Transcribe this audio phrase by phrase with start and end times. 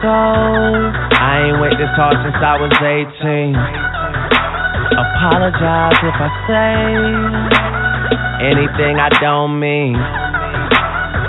[0.00, 0.16] so.
[1.20, 3.52] I ain't wait this hard since I was 18.
[4.92, 6.72] Apologize if I say
[8.48, 9.94] anything I don't mean.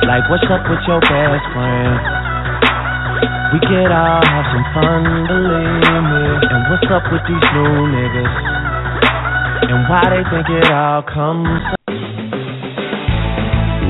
[0.07, 1.95] Like, what's up with your best friend?
[3.53, 6.25] We could all have some fun, believe me.
[6.43, 8.35] And what's up with these new niggas?
[9.69, 11.47] And why they think it all comes.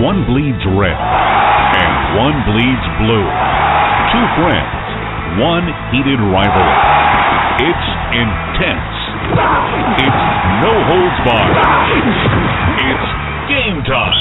[0.03, 3.52] One bleeds red, and one bleeds blue.
[4.13, 6.77] Two friends, one heated rivalry.
[7.65, 8.93] It's intense.
[10.05, 10.23] It's
[10.61, 11.57] no holds barred.
[12.77, 13.07] It's
[13.49, 14.17] game time.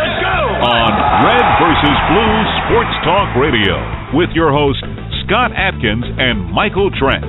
[0.00, 0.38] let's go!
[0.64, 0.92] On
[1.28, 3.76] Red versus Blue Sports Talk Radio
[4.16, 4.80] with your host,
[5.28, 7.24] Scott Atkins and Michael Trent.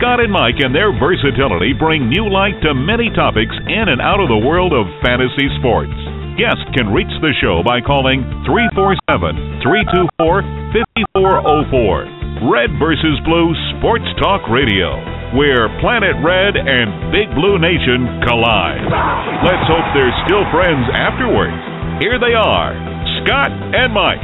[0.00, 4.24] Scott and Mike and their versatility bring new light to many topics in and out
[4.24, 5.92] of the world of fantasy sports.
[6.40, 10.61] Guests can reach the show by calling 347 324
[11.22, 12.50] 5404.
[12.50, 14.98] Red versus Blue Sports Talk Radio,
[15.38, 18.82] where Planet Red and Big Blue Nation collide.
[19.46, 21.54] Let's hope they're still friends afterwards.
[22.02, 22.74] Here they are,
[23.22, 24.18] Scott and Mike.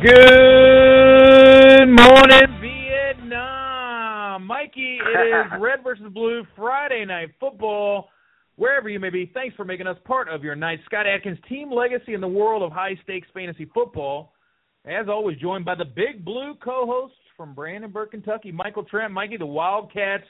[0.00, 4.46] Good morning, Vietnam.
[4.46, 8.08] Mikey, it is Red versus Blue Friday Night Football.
[8.56, 10.80] Wherever you may be, thanks for making us part of your night.
[10.86, 14.32] Scott Atkins, team legacy in the world of high stakes fantasy football.
[14.86, 19.38] As always, joined by the Big Blue co hosts from Brandenburg, Kentucky, Michael Trent, Mikey,
[19.38, 20.24] the Wildcats.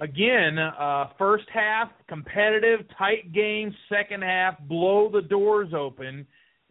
[0.00, 3.72] Again, uh, first half, competitive, tight game.
[3.88, 6.26] Second half, blow the doors open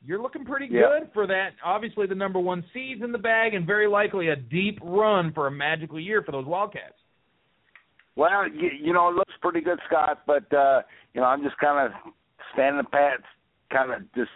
[0.06, 1.52] you're looking pretty good for that.
[1.64, 5.48] Obviously, the number one seeds in the bag, and very likely a deep run for
[5.48, 6.96] a magical year for those Wildcats.
[8.16, 10.22] Well, you, you know, it looks pretty good, Scott.
[10.28, 10.82] But uh,
[11.14, 12.14] you know, I'm just kind of
[12.54, 13.20] standing pat,
[13.72, 14.32] kind of just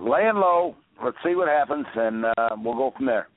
[0.00, 0.76] laying low.
[1.02, 3.28] Let's see what happens, and uh, we'll go from there.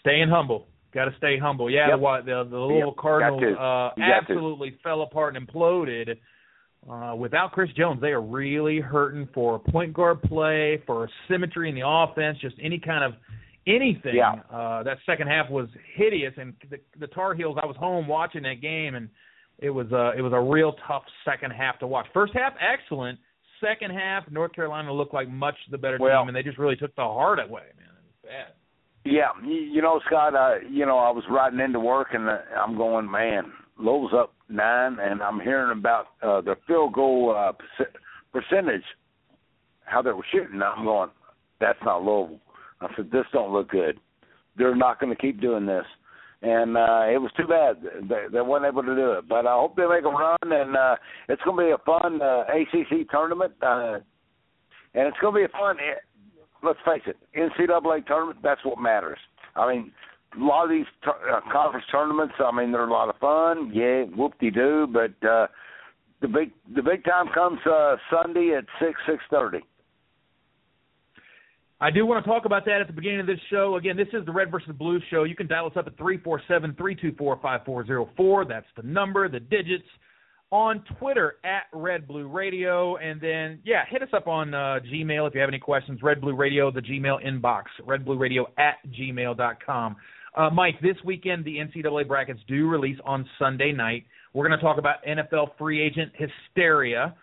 [0.00, 0.66] Staying humble.
[0.94, 1.70] Got to stay humble.
[1.70, 2.00] Yeah, yep.
[2.00, 2.96] the, the the little yep.
[2.98, 6.16] Cardinals uh, absolutely fell apart and imploded
[6.88, 11.74] uh, without Chris Jones, they are really hurting for point guard play, for symmetry in
[11.74, 13.18] the offense, just any kind of
[13.66, 14.14] anything.
[14.14, 14.34] Yeah.
[14.50, 17.56] Uh, that second half was hideous, and the, the Tar Heels.
[17.62, 19.08] I was home watching that game, and
[19.58, 22.06] it was uh, it was a real tough second half to watch.
[22.12, 23.18] First half excellent.
[23.60, 26.76] Second half, North Carolina looked like much the better well, team, and they just really
[26.76, 27.62] took the heart away.
[27.78, 28.52] Man, it was bad.
[29.04, 30.34] Yeah, you know, Scott.
[30.34, 33.52] Uh, you know, I was riding into work, and uh, I'm going, man.
[33.78, 37.52] Lowell's up nine, and I'm hearing about uh, the field goal uh,
[38.32, 38.84] percentage,
[39.84, 40.60] how they were shooting.
[40.62, 41.10] I'm going,
[41.60, 42.40] that's not Louisville.
[42.80, 43.98] I said, this don't look good.
[44.56, 45.84] They're not going to keep doing this,
[46.42, 47.76] and uh, it was too bad
[48.08, 49.28] they, they weren't able to do it.
[49.28, 50.96] But I hope they make a run, and uh,
[51.28, 53.98] it's going to be a fun uh, ACC tournament, uh,
[54.94, 55.76] and it's going to be a fun.
[55.78, 55.98] Eh,
[56.62, 58.38] let's face it, NCAA tournament.
[58.42, 59.18] That's what matters.
[59.54, 59.92] I mean,
[60.38, 63.72] a lot of these t- uh, conference tournaments, I mean, they're a lot of fun.
[63.74, 64.86] Yeah, whoop de doo.
[64.90, 65.46] But uh,
[66.20, 69.60] the big the big time comes uh, Sunday at six six thirty.
[71.80, 73.76] I do want to talk about that at the beginning of this show.
[73.76, 75.24] Again, this is the Red versus Blue show.
[75.24, 78.08] You can dial us up at three four seven three two four five four zero
[78.16, 78.44] four.
[78.44, 79.84] That's the number, the digits.
[80.52, 85.26] On Twitter at Red Blue Radio, and then yeah, hit us up on uh, Gmail
[85.26, 86.00] if you have any questions.
[86.02, 87.64] Red Blue Radio, the Gmail inbox.
[87.84, 89.96] Red Blue Radio at gmail dot com.
[90.36, 94.04] Uh, Mike, this weekend the NCAA brackets do release on Sunday night.
[94.34, 97.14] We're going to talk about NFL free agent hysteria,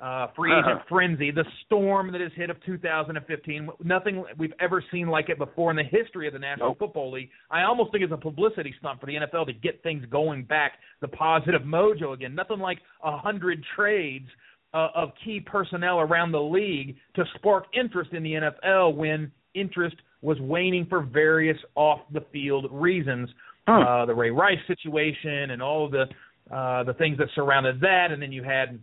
[0.00, 0.84] uh, free agent uh-huh.
[0.88, 3.68] frenzy, the storm that has hit of 2015.
[3.84, 6.78] Nothing we've ever seen like it before in the history of the National nope.
[6.78, 7.30] Football League.
[7.50, 10.72] I almost think it's a publicity stunt for the NFL to get things going back,
[11.00, 12.34] the positive mojo again.
[12.34, 14.28] Nothing like a hundred trades
[14.74, 19.96] uh, of key personnel around the league to spark interest in the NFL when interest
[20.22, 23.28] was waning for various off the field reasons.
[23.68, 26.06] Uh, the Ray Rice situation and all of the
[26.52, 28.78] uh, the things that surrounded that, and then you had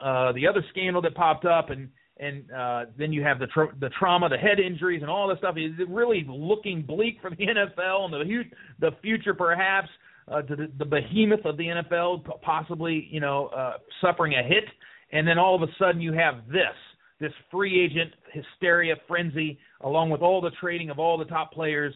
[0.00, 1.88] uh, the other scandal that popped up, and
[2.20, 5.38] and uh, then you have the tra- the trauma, the head injuries, and all this
[5.38, 5.56] stuff.
[5.56, 8.50] Is it really looking bleak for the NFL and the hu-
[8.80, 9.88] the future perhaps
[10.30, 14.64] uh, to the, the behemoth of the NFL possibly you know uh, suffering a hit,
[15.12, 16.76] and then all of a sudden you have this
[17.20, 21.92] this free agent hysteria frenzy, along with all the trading of all the top players,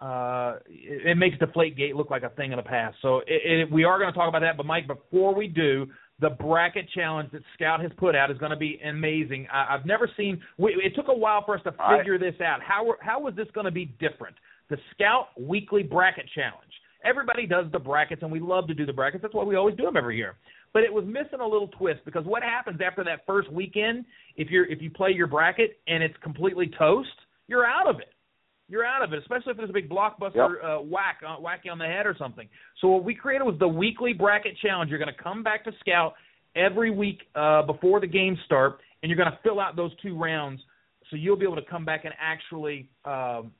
[0.00, 2.96] uh, it, it makes Deflategate look like a thing of the past.
[3.00, 4.56] So it, it, we are going to talk about that.
[4.56, 5.86] But Mike, before we do,
[6.20, 9.46] the bracket challenge that Scout has put out is going to be amazing.
[9.52, 10.40] I, I've never seen.
[10.58, 12.60] We, it took a while for us to figure this out.
[12.62, 14.36] How how was this going to be different?
[14.70, 16.72] The Scout Weekly Bracket Challenge.
[17.04, 19.22] everybody does the brackets, and we love to do the brackets.
[19.22, 20.34] That's why we always do them every year.
[20.72, 24.04] But it was missing a little twist because what happens after that first weekend,
[24.36, 27.08] if you're if you play your bracket and it's completely toast,
[27.46, 28.12] you're out of it.
[28.68, 30.64] You're out of it, especially if there's a big blockbuster yep.
[30.64, 32.48] uh, whack uh, wacky on the head or something.
[32.80, 34.90] So what we created was the weekly bracket challenge.
[34.90, 36.14] You're going to come back to Scout
[36.56, 40.18] every week uh, before the games start, and you're going to fill out those two
[40.18, 40.60] rounds.
[41.10, 43.52] So you'll be able to come back and actually um,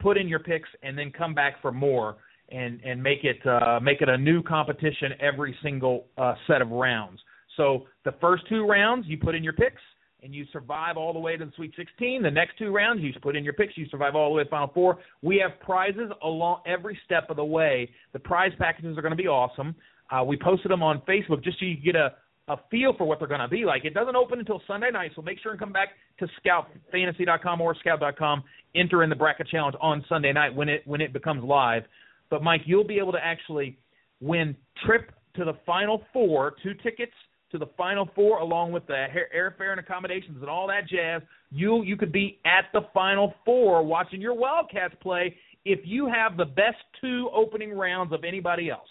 [0.00, 2.16] put in your picks, and then come back for more
[2.50, 6.70] and and make it uh, make it a new competition every single uh, set of
[6.70, 7.20] rounds.
[7.56, 9.80] So the first two rounds you put in your picks
[10.22, 12.22] and you survive all the way to the Sweet 16.
[12.22, 14.50] The next two rounds you put in your picks, you survive all the way to
[14.50, 14.98] Final Four.
[15.22, 17.90] We have prizes along every step of the way.
[18.12, 19.74] The prize packages are going to be awesome.
[20.10, 22.12] Uh, we posted them on Facebook just so you get a
[22.48, 23.84] a feel for what they're going to be like.
[23.84, 25.88] It doesn't open until Sunday night, so make sure and come back
[26.20, 28.44] to scoutfantasy.com or scout.com.
[28.76, 31.82] Enter in the bracket challenge on Sunday night when it when it becomes live.
[32.30, 33.76] But Mike, you'll be able to actually
[34.20, 37.12] win trip to the Final Four, two tickets
[37.52, 41.22] to the Final Four, along with the airfare and accommodations and all that jazz.
[41.50, 46.36] You you could be at the Final Four watching your Wildcats play if you have
[46.36, 48.88] the best two opening rounds of anybody else.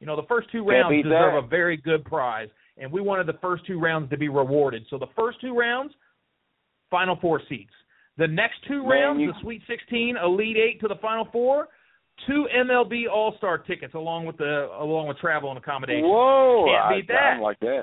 [0.00, 1.44] You know, the first two rounds deserve that.
[1.44, 2.48] a very good prize
[2.80, 4.84] and we wanted the first two rounds to be rewarded.
[4.90, 5.92] So the first two rounds,
[6.90, 7.70] Final Four seats.
[8.16, 9.32] The next two Man, rounds, you...
[9.32, 11.68] the Sweet 16, Elite Eight to the Final Four,
[12.26, 16.04] two MLB All Star tickets along with the along with travel and accommodation.
[16.04, 16.66] Whoa!
[16.66, 17.36] Can't beat I, that.
[17.38, 17.82] I like that.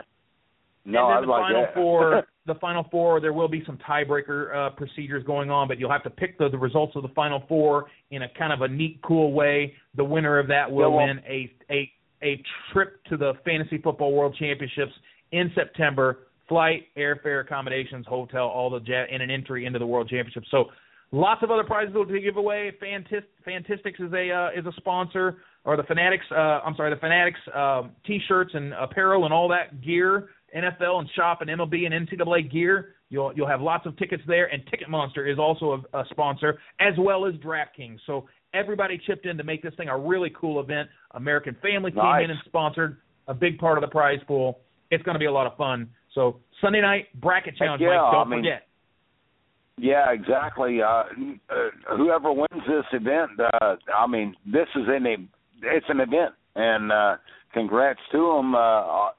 [0.86, 1.74] No, and then I the like final that.
[1.74, 5.92] four, the final four, there will be some tiebreaker uh, procedures going on, but you'll
[5.92, 8.68] have to pick the, the results of the final four in a kind of a
[8.70, 9.74] neat, cool way.
[9.96, 11.92] The winner of that will Yeah, well- win a a
[12.24, 12.42] a
[12.74, 14.94] trip to the Fantasy Football World Championships
[15.32, 16.20] in September.
[16.50, 20.44] Flight, airfare, accommodations, hotel, all the jet, and an entry into the World Championship.
[20.50, 20.68] So,
[21.12, 22.72] lots of other prizes to give away.
[22.82, 26.26] Fantist, Fantistics is a uh, is a sponsor, or the Fanatics.
[26.32, 30.30] Uh, I'm sorry, the Fanatics um, T-shirts and apparel and all that gear.
[30.56, 32.96] NFL and shop and MLB and NCAA gear.
[33.10, 36.60] You'll you'll have lots of tickets there, and Ticket Monster is also a, a sponsor
[36.80, 37.98] as well as DraftKings.
[38.06, 40.90] So everybody chipped in to make this thing a really cool event.
[41.12, 42.24] American Family came Nice.
[42.26, 44.60] in and sponsored a big part of the prize pool.
[44.90, 45.90] It's going to be a lot of fun.
[46.16, 48.12] So Sunday night bracket challenge, yeah, Mike.
[48.14, 48.67] Don't I mean- forget.
[49.78, 50.82] Yeah, exactly.
[50.82, 51.04] Uh,
[51.50, 55.30] uh, whoever wins this event, uh, I mean, this is an e-
[55.62, 57.18] it's an event, and uh,
[57.54, 58.56] congrats to them.
[58.56, 59.10] Uh, uh,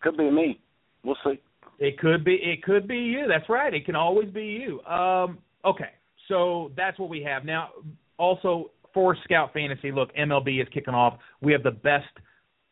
[0.00, 0.60] could be me.
[1.04, 1.40] We'll see.
[1.78, 3.26] It could be it could be you.
[3.28, 3.72] That's right.
[3.72, 4.80] It can always be you.
[4.82, 5.90] Um, okay,
[6.26, 7.70] so that's what we have now.
[8.18, 11.18] Also for Scout Fantasy, look, MLB is kicking off.
[11.40, 12.06] We have the best,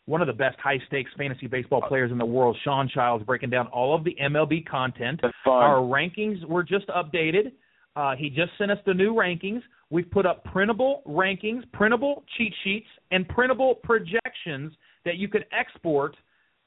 [0.07, 3.51] one of the best high stakes fantasy baseball players in the world, Sean Childs, breaking
[3.51, 5.21] down all of the MLB content.
[5.47, 7.53] Our rankings were just updated.
[7.97, 9.63] Uh, he just sent us the new rankings.
[9.91, 14.73] We've put up printable rankings, printable cheat sheets, and printable projections
[15.05, 16.17] that you could export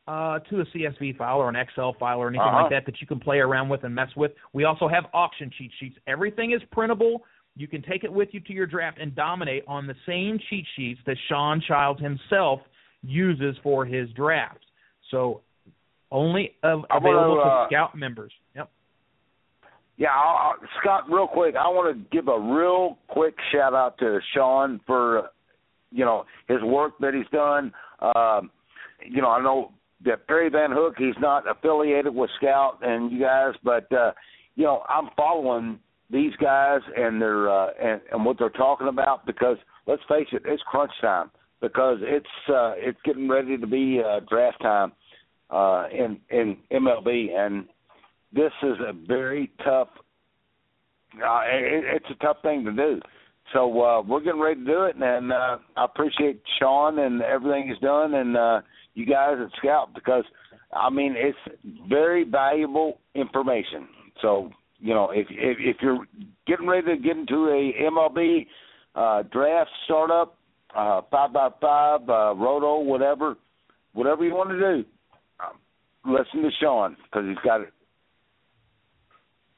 [0.07, 2.63] uh, to a CSV file or an Excel file or anything Uh-huh.
[2.63, 4.31] like that that you can play around with and mess with.
[4.53, 5.97] We also have auction cheat sheets.
[6.07, 7.23] Everything is printable.
[7.55, 10.65] You can take it with you to your draft and dominate on the same cheat
[10.75, 12.61] sheets that Sean Childs himself
[13.03, 14.65] uses for his drafts.
[15.11, 15.41] So
[16.11, 18.31] only av- I wanna, available uh, to Scout members.
[18.55, 18.69] Yep.
[19.97, 23.97] Yeah, I'll, I'll- Scott, real quick, I want to give a real quick shout out
[23.99, 25.27] to Sean for, uh,
[25.91, 27.71] you know, his work that he's done.
[28.01, 28.51] Um,
[29.05, 29.71] you know, I know
[30.05, 34.11] that Perry Van Hook, he's not affiliated with Scout and you guys, but uh,
[34.55, 35.79] you know, I'm following
[36.09, 40.43] these guys and their uh, and, and what they're talking about because let's face it,
[40.45, 41.29] it's crunch time
[41.61, 44.91] because it's uh, it's getting ready to be uh, draft time
[45.49, 47.65] uh, in in MLB and
[48.33, 49.89] this is a very tough.
[51.15, 52.99] Uh, it, it's a tough thing to do.
[53.53, 57.67] So uh, we're getting ready to do it, and uh, I appreciate Sean and everything
[57.67, 58.61] he's done, and uh,
[58.93, 60.23] you guys at Scout because
[60.71, 61.37] I mean it's
[61.87, 63.87] very valuable information.
[64.21, 66.05] So you know if if, if you're
[66.45, 68.45] getting ready to get into a MLB
[68.93, 70.37] uh, draft startup,
[70.75, 73.35] uh, five by five, uh, roto, whatever,
[73.93, 74.85] whatever you want to do,
[75.39, 75.57] um,
[76.05, 77.73] listen to Sean because he's got it.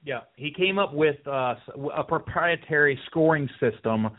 [0.03, 1.55] Yeah, he came up with uh,
[1.95, 4.09] a proprietary scoring system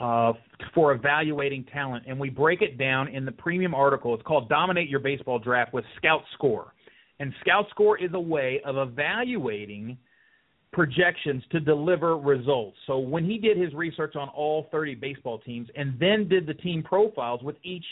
[0.00, 0.32] uh,
[0.74, 4.14] for evaluating talent, and we break it down in the premium article.
[4.14, 6.74] It's called "Dominate Your Baseball Draft with Scout Score,"
[7.20, 9.98] and Scout Score is a way of evaluating
[10.72, 12.76] projections to deliver results.
[12.86, 16.54] So when he did his research on all 30 baseball teams and then did the
[16.54, 17.84] team profiles with each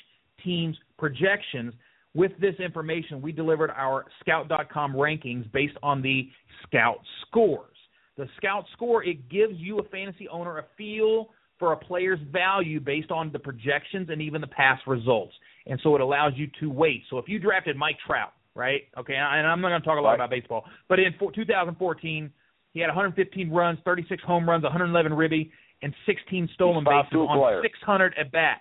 [0.45, 1.75] team's projections,
[2.15, 6.29] with this information, we delivered our scout.com rankings based on the
[6.67, 7.75] scout scores.
[8.17, 12.81] The scout score, it gives you a fantasy owner a feel for a player's value
[12.81, 15.35] based on the projections and even the past results.
[15.67, 17.03] And so it allows you to wait.
[17.11, 18.83] So if you drafted Mike Trout, right?
[18.97, 20.15] Okay, and I'm not going to talk a lot Right.
[20.17, 22.31] about baseball, but in 2014,
[22.73, 25.51] he had 115 runs, 36 home runs, 111 ribby,
[25.83, 27.63] and 16 stolen bases on player.
[27.63, 28.61] 600 at bats.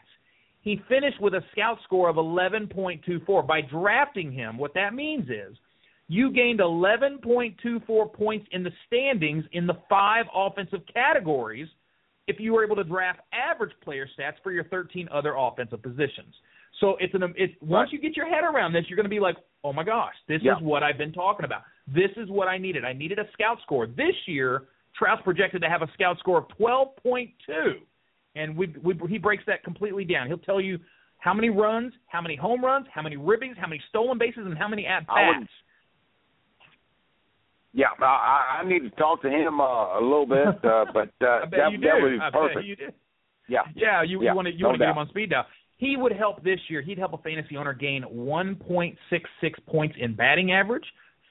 [0.62, 3.48] He finished with a scout score of 11.24.
[3.48, 5.58] By drafting him, what that means is
[6.08, 11.68] you gained 11.24 points in the standings in the five offensive categories
[12.28, 16.34] if you were able to draft average player stats for your 13 other offensive positions.
[16.80, 19.20] So it's an it's once you get your head around this, you're going to be
[19.20, 20.58] like, "Oh my gosh, this Yeah.
[20.58, 21.64] is what I've been talking about.
[21.88, 22.86] This is what I needed.
[22.86, 24.63] I needed a scout score." This year,
[24.98, 27.29] Trout's projected to have a scout score of 12.2,
[28.36, 30.27] and we, we he breaks that completely down.
[30.27, 30.79] He'll tell you
[31.20, 34.58] how many runs, how many home runs, how many ribbies, how many stolen bases, and
[34.58, 35.50] how many at bats.
[37.74, 41.46] Yeah, I, I need to talk to him uh, a little bit, uh, but uh,
[41.46, 42.65] that, that was perfect.
[43.48, 45.29] Yeah, Yeah, you, Yeah, you want to you no want to get him on speed
[45.29, 45.46] dial.
[45.77, 46.82] He would help this year.
[46.82, 48.96] He'd help a fantasy owner gain 1.66
[49.67, 50.86] points in batting average,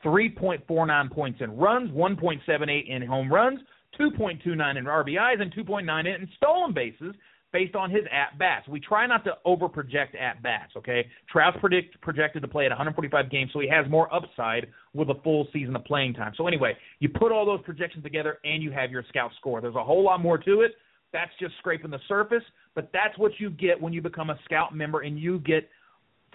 [0.07, 3.59] 3.49 points in runs, 1.78 in home runs,
[4.01, 7.15] 2.29 in RBIs, and 2.98 in stolen bases
[7.53, 8.69] based on his at bats.
[8.69, 10.73] We try not to over project at bats.
[10.77, 15.09] Okay, Trout's predict projected to play at 145 games, so he has more upside with
[15.11, 16.35] a full season of playing time.
[16.37, 19.61] So anyway, you put all those projections together, and you have your scout score.
[19.61, 20.73] There's a whole lot more to it.
[21.13, 22.43] That's just scraping the surface,
[22.75, 25.69] but that's what you get when you become a scout member and you get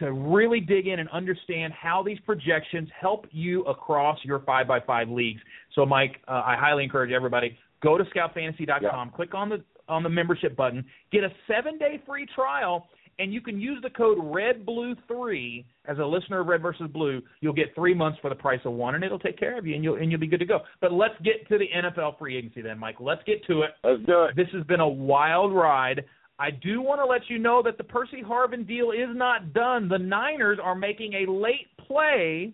[0.02, 4.80] to really dig in and understand how these projections help you across your 5 by
[4.80, 5.42] 5 leagues.
[5.76, 10.10] So Mike, uh, I highly encourage everybody go to scoutfantasy.com, click on the on the
[10.10, 12.88] membership button, get a 7-day free trial
[13.20, 17.22] and you can use the code REDBLUE3 as a listener of Red versus Blue.
[17.42, 19.76] You'll get 3 months for the price of one and it'll take care of you
[19.76, 20.60] and you'll and you'll be good to go.
[20.80, 22.98] But let's get to the NFL free agency then, Mike.
[23.00, 23.72] Let's get to it.
[23.84, 24.36] let's do it.
[24.36, 26.06] This has been a wild ride.
[26.42, 29.88] I do want to let you know that the Percy Harvin deal is not done.
[29.88, 32.54] The Niners are making a late play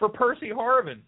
[0.00, 0.98] for Percy Harvin.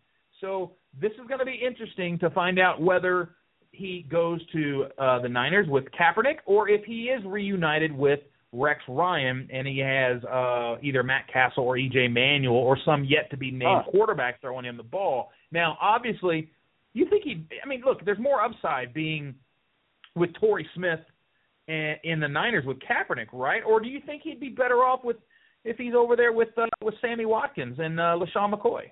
[0.41, 3.31] So this is going to be interesting to find out whether
[3.73, 8.21] he goes to uh, the Niners with Kaepernick or if he is reunited with
[8.53, 13.29] Rex Ryan and he has uh, either Matt Cassel or EJ Manuel or some yet
[13.31, 13.91] to be named Huh.
[13.91, 15.33] quarterback throwing him the ball.
[15.51, 16.51] Now, obviously,
[16.95, 17.45] you think he?
[17.63, 19.35] I mean, look, there's more upside being
[20.15, 21.01] with Torrey Smith
[21.69, 23.63] in the Niners with Kaepernick, right?
[23.67, 25.17] Or do you think he'd be better off with
[25.65, 28.85] if he's over there with uh, with Sammy Watkins and uh, LeSean McCoy?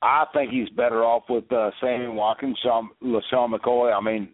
[0.00, 3.92] I think he's better off with uh, Sammy Watkins, Sean, LeSean McCoy.
[3.92, 4.28] I mean,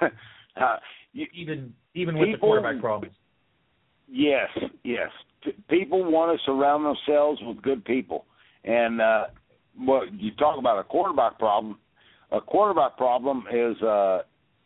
[0.00, 0.76] uh,
[1.12, 3.14] you, Even even with the quarterback problems.
[4.08, 4.48] yes,
[4.84, 5.08] yes.
[5.44, 8.26] P- people want to surround themselves with good people,
[8.64, 9.24] and uh,
[9.76, 11.78] what you talk about a quarterback problem.
[12.32, 14.20] A quarterback problem is uh,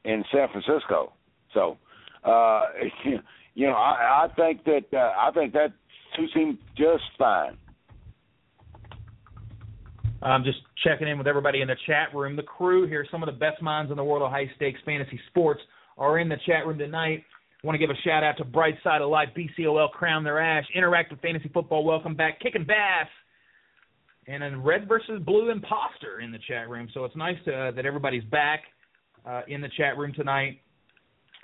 [0.04, 1.14] in San Francisco.
[1.54, 1.78] So,
[2.24, 2.62] uh,
[3.54, 5.72] you know, I, I think that uh, I think that
[6.16, 7.56] suits him just fine.
[10.22, 12.34] I'm just checking in with everybody in the chat room.
[12.34, 15.20] The crew here, some of the best minds in the world of high stakes fantasy
[15.28, 15.60] sports,
[15.98, 17.24] are in the chat room tonight.
[17.62, 20.64] Want to give a shout out to Bright Side of Life, BCOL, Crown Their Ash,
[20.76, 23.08] Interactive Fantasy Football, welcome back, Kicking Bass,
[24.26, 26.88] and then Red versus Blue Imposter in the chat room.
[26.92, 28.64] So it's nice to, that everybody's back
[29.26, 30.60] uh, in the chat room tonight.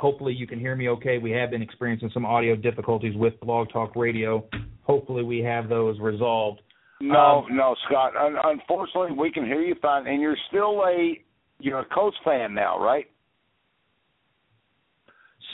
[0.01, 1.19] Hopefully you can hear me okay.
[1.19, 4.47] We have been experiencing some audio difficulties with Blog Talk Radio.
[4.85, 6.63] Hopefully we have those resolved.
[7.03, 8.17] No, Um, no, Scott.
[8.17, 11.23] Un- unfortunately, we can hear you fine, and you're still a
[11.59, 13.07] you're a Colts fan now, right?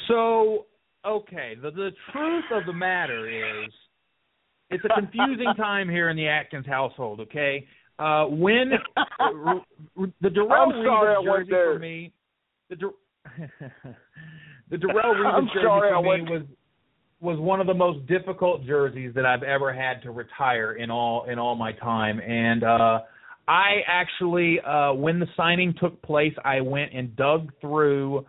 [0.08, 0.66] So,
[1.04, 3.28] okay, the the truth of the matter
[3.64, 3.72] is,
[4.70, 7.20] it's a confusing time here in the Atkins household.
[7.20, 7.66] Okay,
[7.98, 8.72] uh, when
[9.20, 9.60] r-
[9.98, 11.72] r- the Darrell I'm sorry I Revis jersey there.
[11.74, 12.12] for me,
[12.70, 12.76] the
[14.70, 16.42] the Darrell Revis jersey sorry for me was
[17.20, 21.24] was one of the most difficult jerseys that I've ever had to retire in all
[21.30, 23.00] in all my time, and uh,
[23.48, 28.26] I actually, uh, when the signing took place, I went and dug through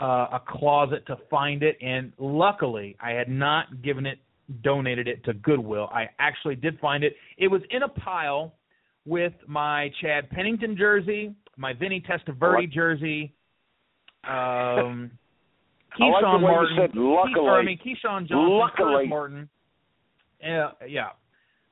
[0.00, 4.18] uh, a closet to find it, and luckily, I had not given it,
[4.62, 5.88] donated it to Goodwill.
[5.92, 7.16] I actually did find it.
[7.38, 8.54] It was in a pile
[9.06, 12.70] with my Chad Pennington jersey, my Vinny Testaverde What?
[12.70, 13.32] jersey,
[14.24, 15.10] um,
[15.98, 16.76] like Keyshawn you Martin.
[16.78, 17.34] said luckily.
[17.34, 19.06] Keith- I mean Keyshawn Johnson, Luckily.
[19.08, 19.48] Martin.
[20.42, 21.08] Yeah, yeah.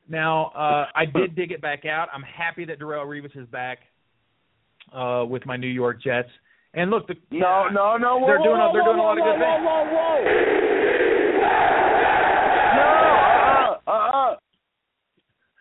[0.08, 2.08] Now uh, I did dig it back out.
[2.14, 3.78] I'm happy that Darrelle Revis is back
[4.94, 6.28] uh, with my New York Jets.
[6.74, 8.18] And look, the, No, no, no.
[8.18, 9.64] Whoa, They're doing a- whoa, they're whoa, doing a lot of good whoa, things.
[9.66, 10.58] Whoa, whoa.
[12.76, 14.36] No, uh, uh, uh.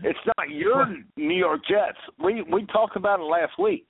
[0.01, 1.98] It's not your New York Jets.
[2.24, 3.86] We we talked about it last week.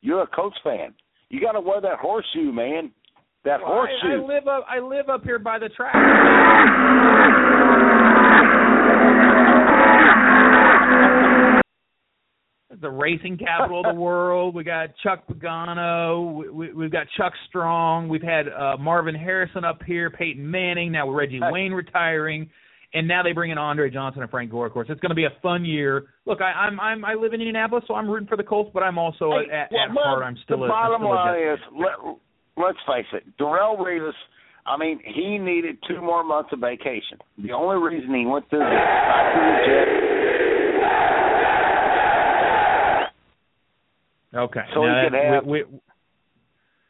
[0.00, 0.94] You're a Colts fan.
[1.30, 2.92] You got to wear that horseshoe, man.
[3.44, 4.22] That Well, horseshoe.
[4.22, 5.94] I live up I live up here by the track.
[12.80, 14.54] the racing capital of the world.
[14.54, 16.34] We got Chuck Pagano.
[16.34, 18.08] We, we, we've got Chuck Strong.
[18.08, 20.10] We've had uh, Marvin Harrison up here.
[20.10, 20.92] Peyton Manning.
[20.92, 22.50] Now with Reggie Wayne retiring,
[22.94, 24.66] and now they bring in Andre Johnson and Frank Gore.
[24.66, 26.04] Of course, it's going to be a fun year.
[26.24, 28.82] Look, I, I'm I'm I live in Indianapolis, so I'm rooting for the Colts, but
[28.82, 31.42] I'm also Hey, at, well, at well, heart I'm still the a, bottom still line
[31.54, 32.16] is let,
[32.56, 34.12] let's face it, Darrelle Revis.
[34.66, 37.18] I mean, he needed two more months of vacation.
[37.38, 39.90] The only reason he went to the, back the Jets,
[44.34, 44.60] Okay.
[44.74, 45.80] So he now could have- we, we,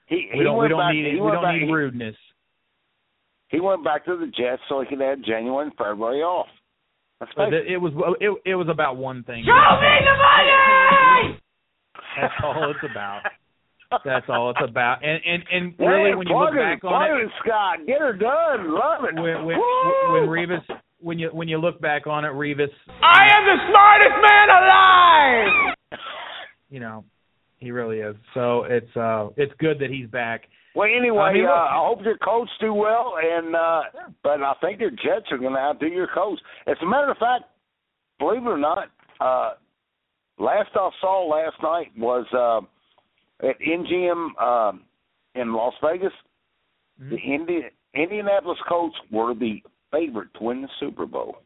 [0.08, 2.16] he, we he don't we don't back, need he we don't back, need he- rudeness.
[3.48, 6.46] He went back to the Jets so he could have January and February off.
[7.20, 7.54] Let's it.
[7.54, 9.44] it, it was it, it was about one thing.
[9.46, 11.40] Show me the money!
[12.20, 13.22] That's all it's about.
[14.04, 15.04] That's all it's about.
[15.04, 17.86] And and and Hey, really, when you look plug back it, on it, it, Scott,
[17.86, 18.74] get her done.
[18.74, 19.14] Love it.
[19.14, 20.12] when when Woo!
[20.12, 20.62] when Revis
[20.98, 22.68] when you when you look back on it, Revis,
[23.02, 25.76] I am the smartest man alive!
[26.68, 27.04] you know,
[27.58, 28.16] he really is.
[28.34, 30.42] So it's uh it's good that he's back.
[30.76, 33.80] Well, anyway, I mean, uh, I hope your coach do well, and uh,
[34.22, 36.38] but I think your Jets are going to outdo your coach.
[36.66, 37.44] As a matter of fact,
[38.18, 39.54] believe it or not, uh,
[40.38, 42.60] last I saw last night was uh,
[43.48, 44.82] at MGM um,
[45.34, 46.12] in Las Vegas.
[47.02, 47.10] Mhm.
[47.10, 51.38] The Indi- Indianapolis Colts were the favorite to win the Super Bowl.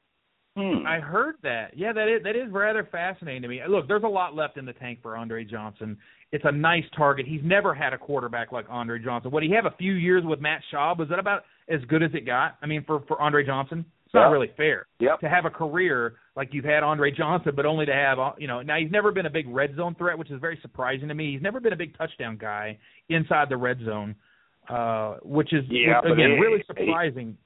[0.56, 0.84] Hmm.
[0.86, 1.76] I heard that.
[1.76, 3.60] Yeah, that is that is rather fascinating to me.
[3.68, 5.96] Look, there's a lot left in the tank for Andre Johnson.
[6.32, 7.26] It's a nice target.
[7.26, 9.30] He's never had a quarterback like Andre Johnson.
[9.30, 12.10] What he have a few years with Matt Schaub was that about as good as
[12.14, 12.56] it got?
[12.62, 15.20] I mean, for for Andre Johnson, it's not really fair Yep.
[15.20, 18.60] to have a career like you've had Andre Johnson, but only to have you know.
[18.60, 21.32] Now he's never been a big red zone threat, which is very surprising to me.
[21.32, 22.76] He's never been a big touchdown guy
[23.08, 24.16] inside the red zone,
[24.68, 27.36] uh, which is Yeah, again really surprising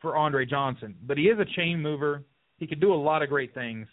[0.00, 0.94] for Andre Johnson.
[1.06, 2.22] But he is a chain mover.
[2.62, 3.88] He could do a lot of great things.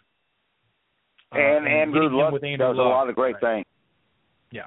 [1.33, 3.63] Uh, and Andrew Luck with does Andrew a lot of great right.
[3.63, 3.65] things.
[4.51, 4.65] Yeah.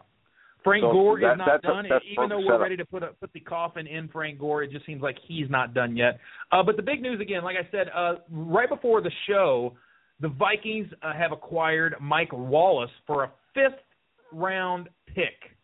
[0.65, 1.87] Frank So Gore that- is not that's a- done.
[2.11, 4.85] Even though we're ready to put a, put the coffin in Frank Gore, it just
[4.87, 6.19] seems like he's not done yet.
[6.51, 9.75] Uh, but the big news again, like I said, uh, right before the show,
[10.19, 13.79] the Vikings uh, have acquired Mike Wallace for a fifth
[14.33, 15.57] round pick.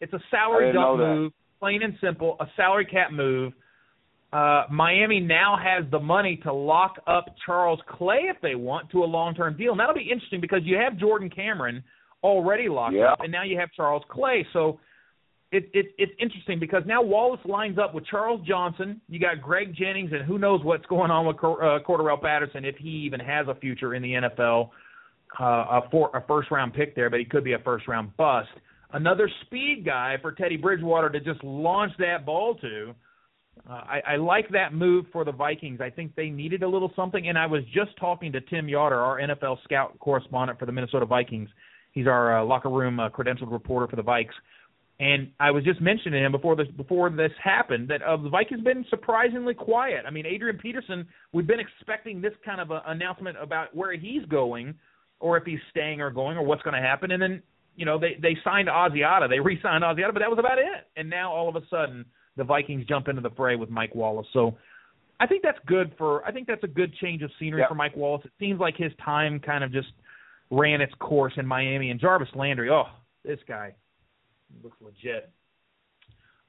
[0.00, 3.52] It's a salary dump move, plain and simple, a salary cap move.
[4.32, 9.04] Uh, Miami now has the money to lock up Charles Clay if they want to
[9.04, 9.70] a long-term deal.
[9.70, 11.82] And that'll be interesting because you have Jordan Cameron
[12.22, 13.12] already locked Yeah.
[13.12, 14.44] up, and now you have Charles Clay.
[14.52, 14.80] So
[15.52, 19.00] it, it, it's interesting because now Wallace lines up with Charles Johnson.
[19.08, 22.64] You got Greg Jennings, and who knows what's going on with Cor- uh, Cordarrelle Patterson
[22.64, 24.70] if he even has a future in the NFL.
[25.38, 28.48] Uh, a, four, a first-round pick there, but he could be a first-round bust.
[28.92, 32.94] Another speed guy for Teddy Bridgewater to just launch that ball to.
[33.68, 35.80] Uh, I, I like that move for the Vikings.
[35.80, 38.98] I think they needed a little something, and I was just talking to Tim Yoder,
[38.98, 41.48] our NFL scout correspondent for the Minnesota Vikings.
[41.92, 44.34] He's our uh, locker room uh, credentialed reporter for the Vikes,
[45.00, 48.28] and I was just mentioning to him before this before this happened that uh, the
[48.28, 50.04] Vikings been surprisingly quiet.
[50.06, 54.24] I mean, Adrian Peterson, we've been expecting this kind of a announcement about where he's
[54.26, 54.74] going,
[55.20, 57.42] or if he's staying or going, or what's going to happen, and then
[57.76, 60.86] you know they they signed Asiata, they re-signed Asiata, but that was about it.
[60.96, 62.04] And now all of a sudden
[62.36, 64.26] the Vikings jump into the fray with Mike Wallace.
[64.32, 64.56] So
[65.20, 67.68] I think that's good for I think that's a good change of scenery Yeah.
[67.68, 68.24] for Mike Wallace.
[68.24, 69.88] It seems like his time kind of just
[70.50, 72.70] ran its course in Miami and Jarvis Landry.
[72.70, 72.84] Oh,
[73.24, 73.74] this guy
[74.62, 75.30] looks legit.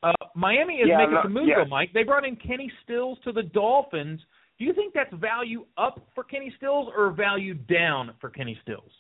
[0.04, 1.58] Uh, Miami is Yeah, making some moves yes.
[1.64, 1.92] though, Mike.
[1.94, 4.22] They brought in Kenny Stills to the Dolphins.
[4.60, 8.92] Do you think that's value up for Kenny Stills or value down for Kenny Stills?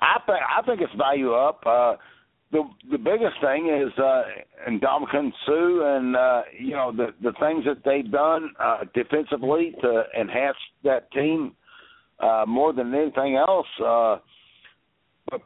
[0.00, 1.62] I think I think it's value up.
[1.66, 1.96] Uh,
[2.52, 4.22] the the biggest thing is uh,
[4.66, 9.74] and Ndamukong Suh and uh, you know the the things that they've done uh, defensively
[9.82, 11.54] to enhance that team
[12.20, 13.66] uh, more than anything else.
[13.84, 14.18] Uh,
[15.30, 15.42] but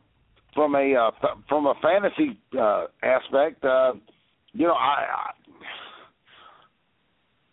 [0.55, 1.11] from a uh,
[1.49, 3.93] from a fantasy uh, aspect, uh,
[4.53, 5.07] you know I.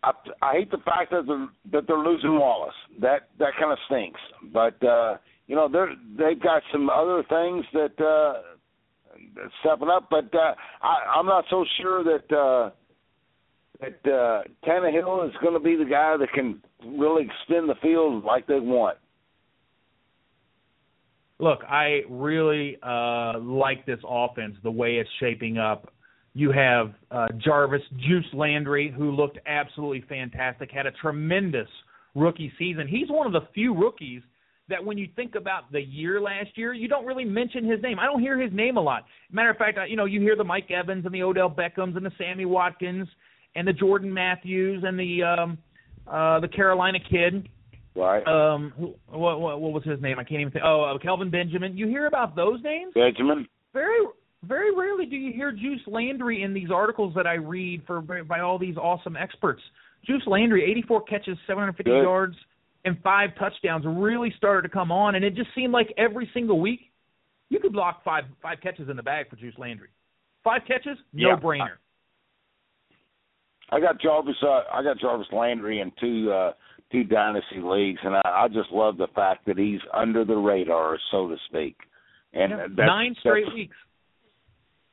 [0.04, 2.76] I I, hate the fact that they're that they're losing Wallace.
[3.02, 4.20] That that kind of stinks.
[4.54, 8.57] But uh, you know they're they've got some other things that uh,
[9.62, 10.08] stepping up.
[10.10, 12.72] But uh, I, I'm not so sure that uh,
[13.80, 18.24] that uh, Tannehill is going to be the guy that can really extend the field
[18.24, 18.98] like they want.
[21.40, 25.94] Look, I really uh like this offense the way it's shaping up.
[26.34, 31.68] You have uh Jarvis Juice Landry who looked absolutely fantastic, had a tremendous
[32.16, 32.88] rookie season.
[32.88, 34.24] He's one of the few rookies
[34.70, 38.00] that when you think about the year last year, you don't really mention his name.
[38.00, 39.06] I don't hear his name a lot.
[39.32, 42.06] Matter of fact, you know, you hear the Mike Evans and the Odell Beckhams and
[42.06, 43.08] the Sammy Watkins
[43.56, 45.58] and the Jordan Matthews and the um
[46.08, 47.50] uh the Carolina kid.
[47.96, 48.26] Right.
[48.28, 48.74] Um
[49.08, 50.20] what, what what was his name?
[50.20, 50.66] I can't even think.
[50.66, 51.78] Oh, uh, Kelvin Benjamin.
[51.78, 52.94] You hear about those names?
[52.94, 53.48] Benjamin.
[53.74, 54.06] Very
[54.44, 58.40] very rarely do you hear Juice Landry in these articles that I read for by
[58.40, 59.62] all these awesome experts.
[60.06, 62.02] Juice Landry, 84 catches, 750 Good.
[62.02, 62.36] yards,
[62.88, 66.60] and five touchdowns, really started to come on, and it just seemed like every single
[66.60, 66.80] week
[67.50, 69.90] you could block five five catches in the bag for Juice Landry.
[70.44, 71.36] Five catches, no Yeah.
[71.36, 71.78] brainer.
[73.70, 74.36] I got Jarvis.
[74.42, 76.54] Uh, I got Jarvis Landry in two uh,
[76.92, 80.98] two dynasty leagues, and I, I just love the fact that he's under the radar,
[81.12, 81.76] so to speak.
[82.34, 82.58] And Yeah.
[82.70, 83.76] that's, Nine straight that's- weeks.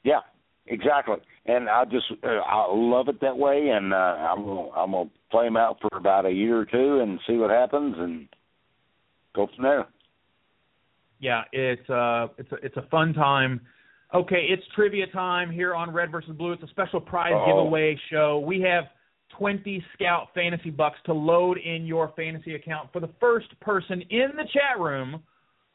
[0.02, 0.20] Yeah,
[0.66, 1.16] exactly.
[1.46, 5.11] And I just uh, I love it that way, and uh, I'm gonna I'm gonna
[5.31, 8.29] play him out for about a year or two and see what happens, and
[9.35, 9.87] go from there.
[11.20, 13.61] Yeah, it's uh it's a it's a fun time.
[14.14, 16.53] Okay, it's trivia time here on Red versus Blue.
[16.53, 17.46] It's a special prize Uh-oh.
[17.46, 18.38] giveaway show.
[18.38, 18.85] We have
[19.38, 24.29] 20 Scout Fantasy Bucks to load in your fantasy account for the first person in
[24.37, 25.20] the chat room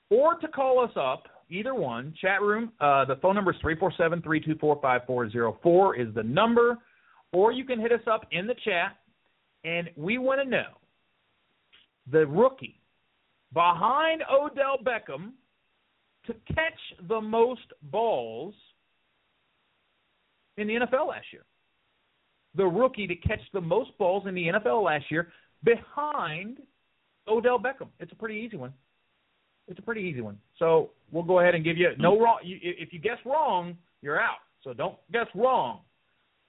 [0.10, 2.14] or to call us up, either one.
[2.22, 6.78] Chat room, uh, the phone number is 347-324-5404 is the number,
[7.32, 8.98] or you can hit us up in the chat,
[9.64, 10.66] and we want to know
[12.12, 12.80] the rookie
[13.54, 15.32] behind Odell Beckham
[16.28, 18.54] to catch the most balls
[20.58, 21.44] in the NFL last year.
[22.56, 25.32] The rookie to catch the most balls in the NFL last year
[25.64, 26.58] behind
[27.28, 27.88] Odell Beckham.
[28.00, 28.74] It's a pretty easy one.
[29.70, 30.38] It's a pretty easy one.
[30.58, 32.40] So we'll go ahead and give you no wrong.
[32.44, 34.40] You, if you guess wrong, you're out.
[34.64, 35.82] So don't guess wrong.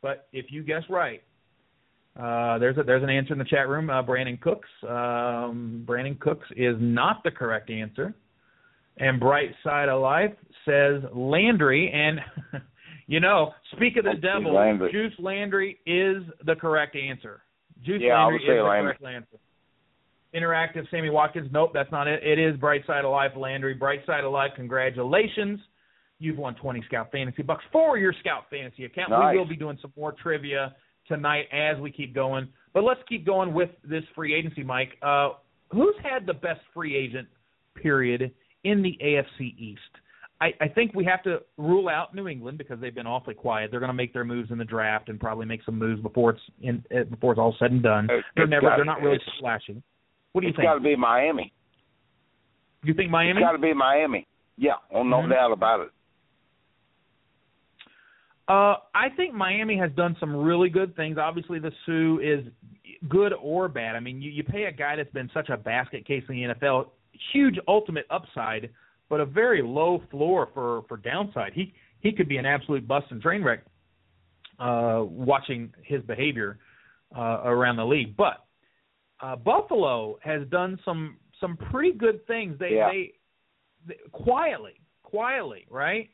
[0.02, 1.22] But if you guess right,
[2.18, 3.90] uh, there's a, there's an answer in the chat room.
[3.90, 4.68] Uh, Brandin Cooks.
[4.82, 8.14] Um, Brandin Cooks is not the correct answer.
[8.96, 10.32] And Bright Side of Life
[10.64, 11.92] says Landry.
[11.92, 12.20] And
[13.06, 14.90] you know, speak of the devil, Landry.
[14.90, 17.42] Juice Landry is the correct answer.
[17.84, 18.96] Juice Yeah, I Landry would say is the Landry.
[18.98, 19.42] correct answer.
[20.34, 21.48] Interactive Sammy Watkins.
[21.52, 22.22] Nope, that's not it.
[22.22, 23.74] It is Bright Side of Life Landry.
[23.74, 25.60] Bright Side of Life, congratulations.
[26.18, 29.10] You've won 20 Scout Fantasy Bucks for your Scout Fantasy account.
[29.10, 29.32] Nice.
[29.32, 30.74] We will be doing some more trivia
[31.08, 32.48] tonight as we keep going.
[32.74, 34.90] But let's keep going with this free agency, Mike.
[35.02, 35.30] Uh,
[35.70, 37.26] who's had the best free agent
[37.74, 38.32] period
[38.64, 39.80] in the AFC East?
[40.42, 43.70] I, I think we have to rule out New England because they've been awfully quiet.
[43.70, 46.30] They're going to make their moves in the draft and probably make some moves before
[46.30, 48.08] it's in uh, before it's all said and done.
[48.36, 49.82] They're never they're not really splashing.
[50.32, 50.64] What do you it's think?
[50.66, 51.52] It's got to be Miami.
[52.84, 53.40] you think Miami?
[53.40, 54.26] It's got to be Miami.
[54.56, 55.30] Yeah, well, no Mhm.
[55.30, 55.90] doubt about it.
[58.48, 61.18] Uh, I think Miami has done some really good things.
[61.18, 62.44] Obviously, the Suh is
[63.08, 63.94] good or bad.
[63.94, 66.54] I mean, you, you pay a guy that's been such a basket case in the
[66.54, 66.90] NFL,
[67.32, 68.70] huge ultimate upside,
[69.08, 71.52] but a very low floor for for downside.
[71.54, 73.60] He he could be an absolute bust and train wreck.
[74.58, 76.58] Uh, watching his behavior
[77.16, 78.44] uh, around the league, but
[79.22, 82.58] uh, Buffalo has done some some pretty good things.
[82.58, 82.90] They Yeah.
[82.90, 83.12] they,
[83.86, 86.10] they quietly, quietly, right?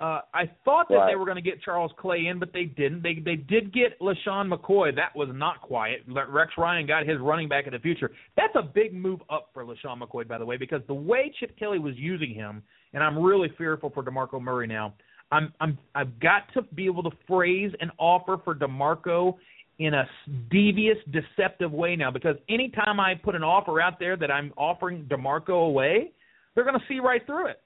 [0.00, 3.02] Uh, I thought that they were going to get Charles Clay in, but they didn't.
[3.02, 4.94] They they did get LeSean McCoy.
[4.94, 6.04] That was not quiet.
[6.06, 8.12] Rex Ryan got his running back in the future.
[8.36, 11.58] That's a big move up for LeSean McCoy, by the way, because the way Chip
[11.58, 14.94] Kelly was using him, and I'm really fearful for DeMarco Murray now.
[15.32, 19.34] I'm I'm I've got to be able to phrase an offer for DeMarco
[19.78, 20.08] in a
[20.50, 25.04] devious, deceptive way now, because anytime I put an offer out there that I'm offering
[25.04, 26.12] DeMarco away,
[26.54, 27.60] they're going to see right through it.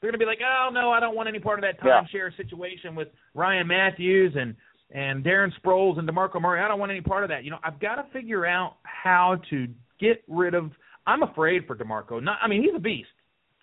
[0.00, 2.02] They're going to be like, "Oh no, I don't want any part of that Yeah.
[2.02, 4.56] timeshare situation with Ryan Mathews and
[4.92, 6.60] and Darren Sproles and DeMarco Murray.
[6.60, 9.40] I don't want any part of that." You know, I've got to figure out how
[9.50, 9.68] to
[9.98, 10.70] get rid of.
[11.06, 12.22] I'm afraid for DeMarco.
[12.22, 13.10] Not, I mean, he's a beast.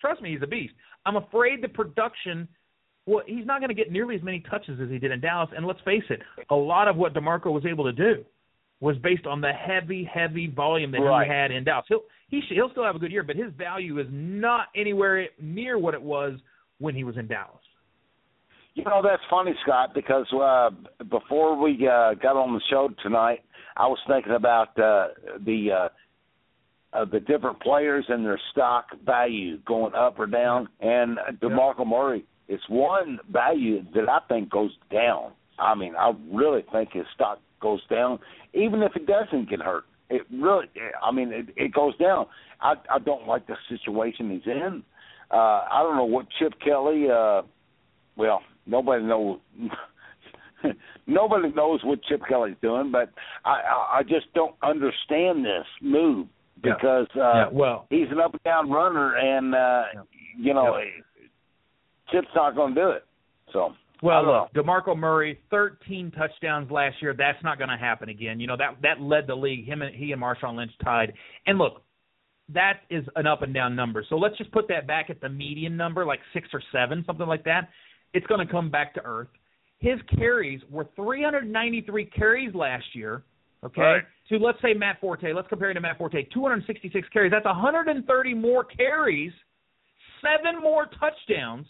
[0.00, 0.74] Trust me, he's a beast.
[1.06, 2.46] I'm afraid the production.
[3.08, 5.48] Well, he's not going to get nearly as many touches as he did in Dallas.
[5.56, 8.22] And let's face it, a lot of what DeMarco was able to do
[8.80, 11.26] was based on the heavy, heavy volume that Right.
[11.26, 11.86] he had in Dallas.
[11.88, 15.26] He'll he should, he'll still have a good year, but his value is not anywhere
[15.40, 16.38] near what it was
[16.78, 17.62] when he was in Dallas.
[18.74, 20.68] You know that's funny, Scott, because uh,
[21.04, 23.40] before we uh, got on the show tonight,
[23.78, 25.08] I was thinking about uh,
[25.46, 25.88] the uh,
[26.92, 32.26] uh, the different players and their stock value going up or down, and Demarco Murray
[32.48, 35.32] is one value that I think goes down.
[35.58, 38.18] I mean, I really think his stock goes down,
[38.54, 39.84] even if it doesn't get hurt.
[40.10, 40.66] It really,
[41.02, 42.26] I mean, it, it goes down.
[42.60, 44.82] I I don't like the situation he's in.
[45.30, 45.36] Uh,
[45.70, 47.08] I don't know what Chip Kelly.
[47.10, 47.42] Uh,
[48.16, 49.38] well, nobody knows.
[51.06, 53.12] nobody knows what Chip Kelly's doing, but
[53.44, 56.26] I, I I just don't understand this move
[56.62, 57.22] because yeah.
[57.22, 57.48] Uh, yeah.
[57.52, 60.02] well, he's an up and down runner, and uh, yeah.
[60.38, 61.02] you know, yeah.
[62.10, 63.04] Chip's not going to do it.
[63.52, 63.72] So.
[64.02, 67.14] Well, look, DeMarco Murray, 13 touchdowns last year.
[67.16, 68.38] That's not going to happen again.
[68.38, 69.66] You know that that led the league.
[69.66, 71.12] Him and he and Marshawn Lynch tied.
[71.46, 71.82] And look,
[72.54, 74.04] that is an up and down number.
[74.08, 77.26] So let's just put that back at the median number, like six or seven, something
[77.26, 77.70] like that.
[78.14, 79.28] It's going to come back to earth.
[79.80, 83.22] His carries were 393 carries last year.
[83.64, 84.02] Okay, right.
[84.28, 85.32] to let's say Matt Forte.
[85.32, 86.22] Let's compare him to Matt Forte.
[86.32, 87.32] 266 carries.
[87.32, 89.32] That's 130 more carries,
[90.22, 91.66] seven more touchdowns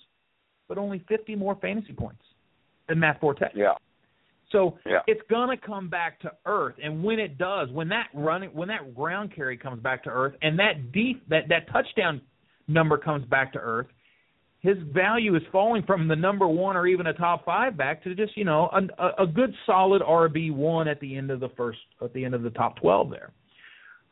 [0.68, 2.22] but only 50 more fantasy points
[2.88, 3.46] than Matt Forte.
[3.54, 3.74] Yeah.
[4.52, 5.00] So yeah.
[5.06, 8.94] it's gonna come back to earth, and when it does, when that running, when that
[8.94, 12.22] ground carry comes back to earth, and that deep that that touchdown
[12.66, 13.88] number comes back to earth,
[14.60, 18.14] his value is falling from the number one or even a top five back to
[18.14, 21.78] just you know a, a good solid RB one at the end of the first
[22.02, 23.32] at the end of the top twelve there.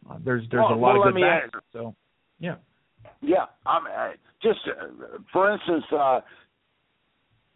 [0.09, 1.95] Uh, there's there's a lot well, of good backs, so
[2.41, 2.57] yeah.
[3.23, 5.85] Yeah, I'm uh, just uh, for instance.
[5.93, 6.21] uh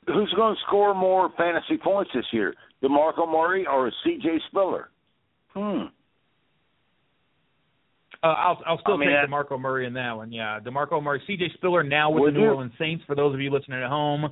[0.07, 4.29] who's going to score more fantasy points this year, DeMarco Murray or C.J.
[4.49, 4.91] Spiller?
[5.55, 5.87] Hmm.
[8.23, 10.31] Uh, I'll I'll still I mean, take DeMarco Murray in that one.
[10.31, 11.53] Yeah, DeMarco Murray, C.J.
[11.55, 12.51] Spiller now with the New you?
[12.51, 13.03] Orleans Saints.
[13.07, 14.31] For those of you listening at home,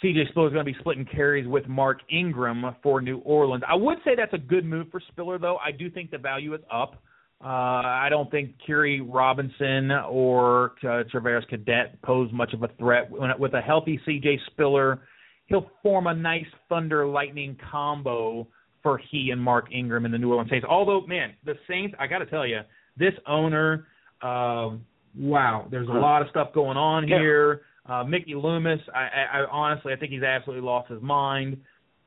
[0.00, 0.28] C.J.
[0.30, 3.64] Spiller is going to be splitting carries with Mark Ingram for New Orleans.
[3.68, 5.56] I would say that's a good move for Spiller, though.
[5.56, 7.02] I do think the value is up.
[7.42, 13.10] Uh, I don't think Khiry Robinson or uh, Travaris Cadet pose much of a threat.
[13.10, 14.38] When, with a healthy C.J.
[14.50, 15.02] Spiller,
[15.46, 18.46] he'll form a nice thunder lightning combo
[18.82, 20.66] for he and Mark Ingram in the New Orleans Saints.
[20.68, 22.60] Although, man, the Saints, I got to tell you,
[22.98, 23.86] this owner,
[24.22, 24.70] uh,
[25.18, 27.18] wow, there's a lot of stuff going on Yeah.
[27.20, 27.62] here.
[27.86, 31.56] Uh, Mickey Loomis, I, I, I honestly, I think he's absolutely lost his mind.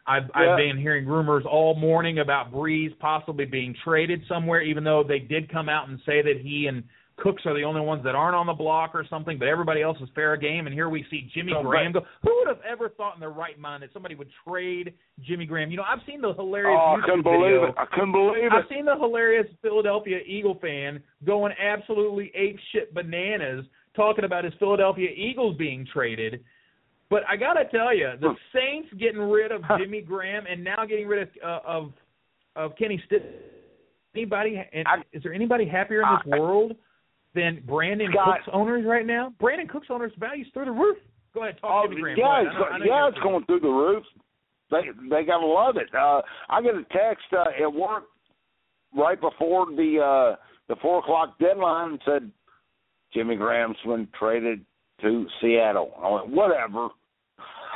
[0.06, 0.52] I've, Yeah.
[0.52, 5.20] I've been hearing rumors all morning about Brees possibly being traded somewhere, even though they
[5.20, 6.84] did come out and say that he and
[7.18, 9.98] Cooks are the only ones that aren't on the block or something, but everybody else
[10.02, 10.66] is fair game.
[10.66, 12.02] And here we see Jimmy So, Graham go.
[12.24, 15.70] Who would have ever thought in their right mind that somebody would trade Jimmy Graham?
[15.70, 17.76] You know, I've seen the hilarious Oh, I couldn't believe it.
[17.78, 18.74] I couldn't believe I've it.
[18.76, 23.64] seen the hilarious Philadelphia Eagle fan going absolutely ape shit bananas
[23.96, 26.44] talking about his Philadelphia Eagles being traded.
[27.14, 31.08] But I gotta tell you, the Saints getting rid of Jimmy Graham and now getting
[31.08, 31.92] rid of uh, of
[32.56, 33.24] of Kenny Stitt.
[34.16, 34.62] Anybody?
[34.74, 36.76] and I- is there anybody happier in this I- world
[37.36, 39.34] than Brandin Scott- Cooks owners right now?
[39.42, 40.98] Brandin Cooks owners values through the roof.
[41.34, 42.18] Go ahead, talk Oh, Jimmy Graham.
[42.20, 44.04] yeah, Go it's, I know- I know yeah, it's going through the roof.
[44.72, 45.94] They they gotta love it.
[45.94, 48.06] Uh, I get a text uh, at work
[48.96, 50.36] right before the uh,
[50.68, 52.32] the four o'clock deadline and said
[53.14, 54.66] Jimmy Graham's been traded
[55.02, 55.92] to Seattle.
[56.02, 56.90] I went whatever,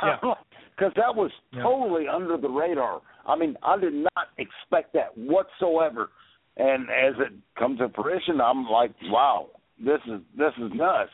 [0.02, 0.16] Yeah.
[0.76, 1.62] because that was Yeah.
[1.62, 3.00] totally under the radar.
[3.26, 6.10] I mean, I did not expect that whatsoever.
[6.56, 11.10] And as it comes to fruition, I'm like, wow, this is this is nuts.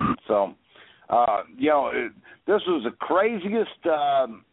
[0.28, 0.54] So,
[1.08, 2.12] uh, you know, it,
[2.46, 4.44] this was the craziest um,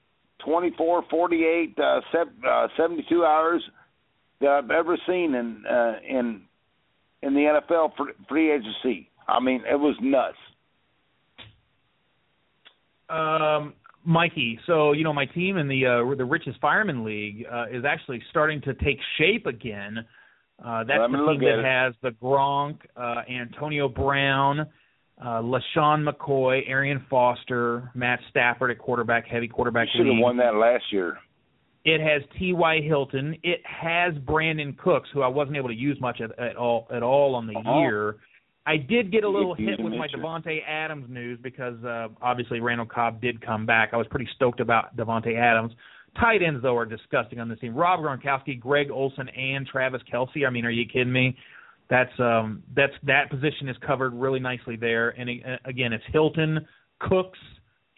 [0.44, 3.62] 24, 48, uh, sev- uh, 72 hours
[4.42, 6.42] that I've ever seen in uh, in
[7.22, 7.92] in the NFL
[8.30, 9.10] free agency.
[9.28, 10.38] I mean, it was nuts.
[13.10, 13.74] Um,
[14.08, 17.84] Mikey, so you know my team in the uh, the Richest Fireman League uh, is
[17.86, 20.06] actually starting to take shape again.
[20.64, 21.66] Uh, that's Let the team that it.
[21.66, 24.62] has the Gronk, uh, Antonio Brown,
[25.22, 29.88] uh, LeSean McCoy, Arian Foster, Matt Stafford at quarterback, heavy quarterback.
[29.94, 31.18] You should have won that last year.
[31.84, 32.82] It has T.Y.
[32.82, 33.36] Hilton.
[33.44, 37.04] It has Brandin Cooks, who I wasn't able to use much at, at all at
[37.04, 37.80] all on the Uh-huh.
[37.80, 38.16] year.
[38.66, 40.08] I did get a little get to use hit with my.
[40.08, 43.90] Davante Adams news because uh, obviously Randall Cobb did come back.
[43.94, 45.74] I was pretty stoked about Davante Adams.
[46.20, 47.76] Tight ends though are disgusting on this team.
[47.76, 50.48] Rob Gronkowski, Greg Olsen, and Travis Kelce.
[50.48, 51.36] I mean, are you kidding me?
[51.90, 55.10] That's um that's that position is covered really nicely there.
[55.10, 56.66] And uh, again, it's Hilton,
[57.02, 57.38] Cooks,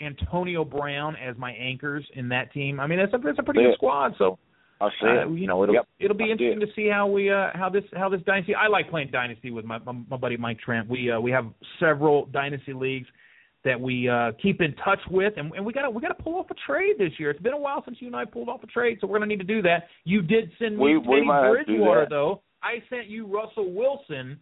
[0.01, 2.80] Antonio Brown as my anchors in that team.
[2.80, 3.67] I mean, that's a that's a pretty Yeah.
[3.67, 4.15] good squad.
[4.17, 4.38] So
[4.79, 5.87] I see uh, you know, it'll Yep.
[5.99, 6.65] it'll be I see interesting it.
[6.67, 8.53] to see how we uh how this how this dynasty.
[8.55, 10.87] I like playing dynasty with my my, my buddy Mike Trent.
[10.87, 11.45] We uh we have
[11.79, 13.07] several dynasty leagues
[13.65, 16.45] that we uh keep in touch with and, and we gotta we gotta pull off
[16.51, 17.31] a trade this year.
[17.31, 19.25] It's been a while since you and I pulled off a trade, so we're gonna
[19.29, 19.85] need to do that.
[20.05, 22.41] You did send me We- we Teddy to do Bridgewater though.
[22.61, 24.39] I sent you Russell Wilson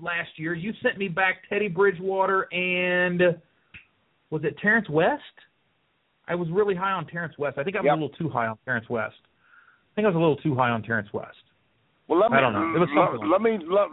[0.00, 0.52] last year.
[0.54, 3.22] You sent me back Teddy Bridgewater and
[4.30, 5.22] was it Terrance West?
[6.28, 7.56] I was really high on Terrance West.
[7.56, 7.92] I think I was Yep.
[7.92, 9.14] a little too high on Terrance West.
[9.96, 11.36] I think I was a little too high on Terrance West.
[12.06, 12.74] Well, let me I don't know.
[12.76, 13.88] It was let, let me let,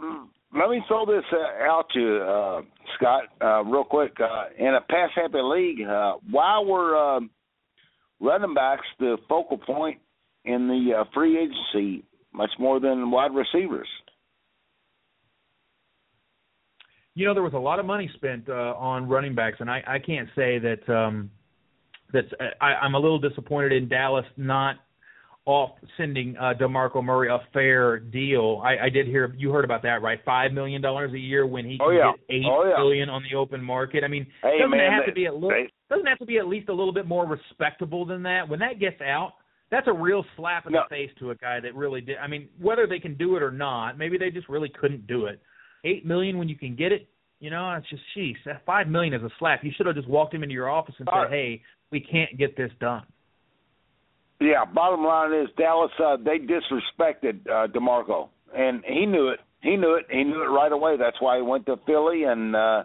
[0.60, 2.62] let me throw this uh, out to you, uh,
[2.96, 4.12] Scott, uh, real quick.
[4.20, 7.20] Uh, in a pass happy league, uh, why were uh,
[8.20, 9.98] running backs the focal point
[10.44, 13.88] in the uh, free agency much more than wide receivers?
[17.14, 19.82] you know, there was a lot of money spent uh, on running backs, and I,
[19.86, 21.30] I can't say that um,
[22.12, 22.26] that's.
[22.60, 24.76] I, I'm a little disappointed in Dallas not
[25.46, 28.62] off sending uh, DeMarco Murray a fair deal.
[28.64, 30.18] I, I did hear you heard about that, right?
[30.24, 32.12] Five million dollars a year when he can oh, yeah.
[32.12, 32.76] get eight oh, yeah.
[32.76, 34.04] billion on the open market.
[34.04, 35.50] I mean, hey, doesn't man, it have they, to be a little?
[35.50, 38.48] They, doesn't have to be at least a little bit more respectable than that?
[38.48, 39.34] When that gets out,
[39.70, 40.82] that's a real slap in no.
[40.88, 42.16] the face to a guy that really did.
[42.18, 45.26] I mean, whether they can do it or not, maybe they just really couldn't do
[45.26, 45.40] it.
[45.84, 47.08] Eight million when you can get it,
[47.40, 48.02] you know, it's just
[48.46, 49.62] that five million is a slap.
[49.62, 51.60] You should have just walked him into your office and said, "Hey,
[51.92, 53.02] we can't get this done."
[54.40, 55.92] Yeah, bottom line is Dallas.
[55.98, 59.40] Uh, they disrespected uh, DeMarco, and he knew it.
[59.62, 60.06] He knew it.
[60.10, 60.96] He knew it right away.
[60.98, 62.24] That's why he went to Philly.
[62.24, 62.84] And uh,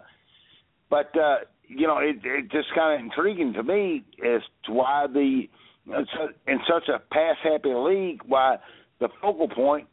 [0.88, 5.06] but uh, you know, it, it just kind of intriguing to me as to why
[5.12, 5.42] the
[5.86, 8.56] in such a pass happy league, why
[9.00, 9.88] the focal point,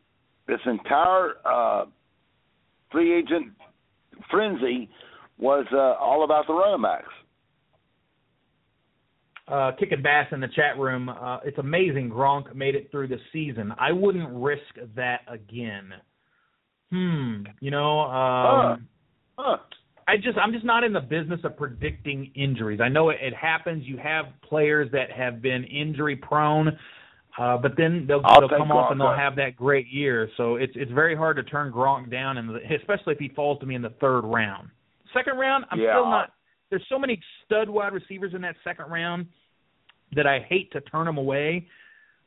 [0.48, 1.86] this entire uh,
[2.92, 3.54] free agent
[4.30, 4.90] frenzy
[5.38, 7.14] was uh, all about the running backs.
[9.48, 11.08] Uh, kicking bass in the chat room.
[11.08, 13.74] Uh, it's amazing Gronk made it through the season.
[13.80, 14.62] I wouldn't risk
[14.96, 15.94] that again.
[16.92, 17.44] Hmm.
[17.62, 18.78] You know, um, huh.
[19.38, 19.58] Huh.
[20.08, 22.80] I just I'm just not in the business of predicting injuries.
[22.82, 23.86] I know it, it happens.
[23.86, 26.70] You have players that have been injury prone,
[27.38, 30.30] uh, but then they'll, they'll come off and they'll have that great year.
[30.38, 33.66] So it's it's very hard to turn Gronk down, and especially if he falls to
[33.66, 34.70] me in the third round.
[35.14, 35.94] Second round, I'm yeah.
[35.94, 36.34] still not.
[36.70, 39.28] There's so many stud wide receivers in that second round
[40.16, 41.68] that I hate to turn them away.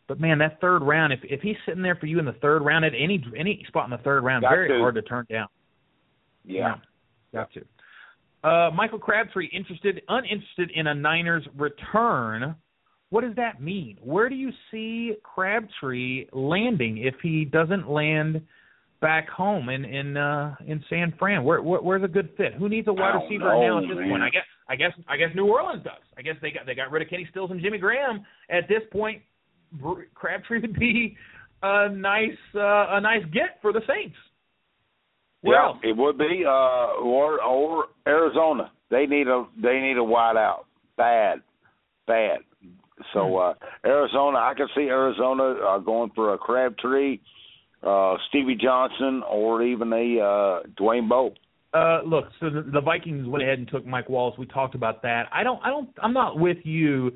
[0.09, 2.63] But man, that third round, if if he's sitting there for you in the third
[2.63, 4.79] round at any any spot in the third round, Got very to.
[4.79, 5.47] hard to turn down.
[6.45, 6.77] Yeah.
[7.33, 7.65] Got to.
[8.43, 12.57] Uh, Michael Crabtree interested, uninterested in a Niners return.
[13.11, 13.99] What does that mean?
[14.03, 18.41] Where do you see Crabtree landing if he doesn't land
[19.01, 21.45] back home in in uh, in San Fran?
[21.45, 22.55] Where, where where's a good fit?
[22.55, 24.11] Who needs a wide receiver know, now at this man.
[24.11, 24.23] point?
[24.23, 26.03] I guess I guess I guess New Orleans does.
[26.17, 28.25] I guess they got they got rid of Kenny Stills and Jimmy Graham.
[28.51, 29.23] At this point,
[30.15, 31.17] Crabtree would be
[31.63, 34.17] a nice uh, a nice get for the Saints.
[35.43, 38.71] Where yeah, it would be uh or or Arizona.
[38.91, 40.67] They need a they need a wide out.
[40.97, 41.41] Bad.
[42.07, 42.41] Bad.
[43.15, 47.21] So uh Arizona, I can see Arizona uh, going for a Crabtree,
[47.83, 51.35] uh Stevie Johnson or even a uh Dwayne Bowe.
[51.73, 54.37] Uh, look, so the, the Vikings went ahead and took Mike Wallace.
[54.39, 55.29] We talked about that.
[55.33, 57.13] I don't, I don't, I'm not with you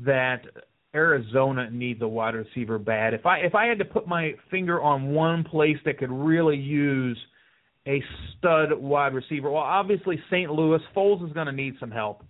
[0.00, 0.42] that
[0.94, 3.14] Arizona needs a wide receiver bad.
[3.14, 6.56] If I, if I had to put my finger on one place that could really
[6.56, 7.18] use
[7.86, 8.02] a
[8.36, 10.50] stud wide receiver, well, obviously St.
[10.50, 10.80] Louis.
[10.94, 12.22] Foles is going to need some help.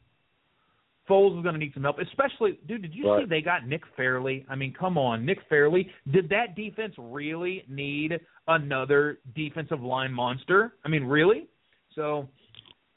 [1.09, 2.83] Foles is going to need some help, especially, dude.
[2.83, 3.23] Did you Right.
[3.25, 4.45] see they got Nick Fairley?
[4.49, 5.91] I mean, come on, Nick Fairley.
[6.11, 10.75] Did that defense really need another defensive line monster?
[10.85, 11.47] I mean, really?
[11.95, 12.29] So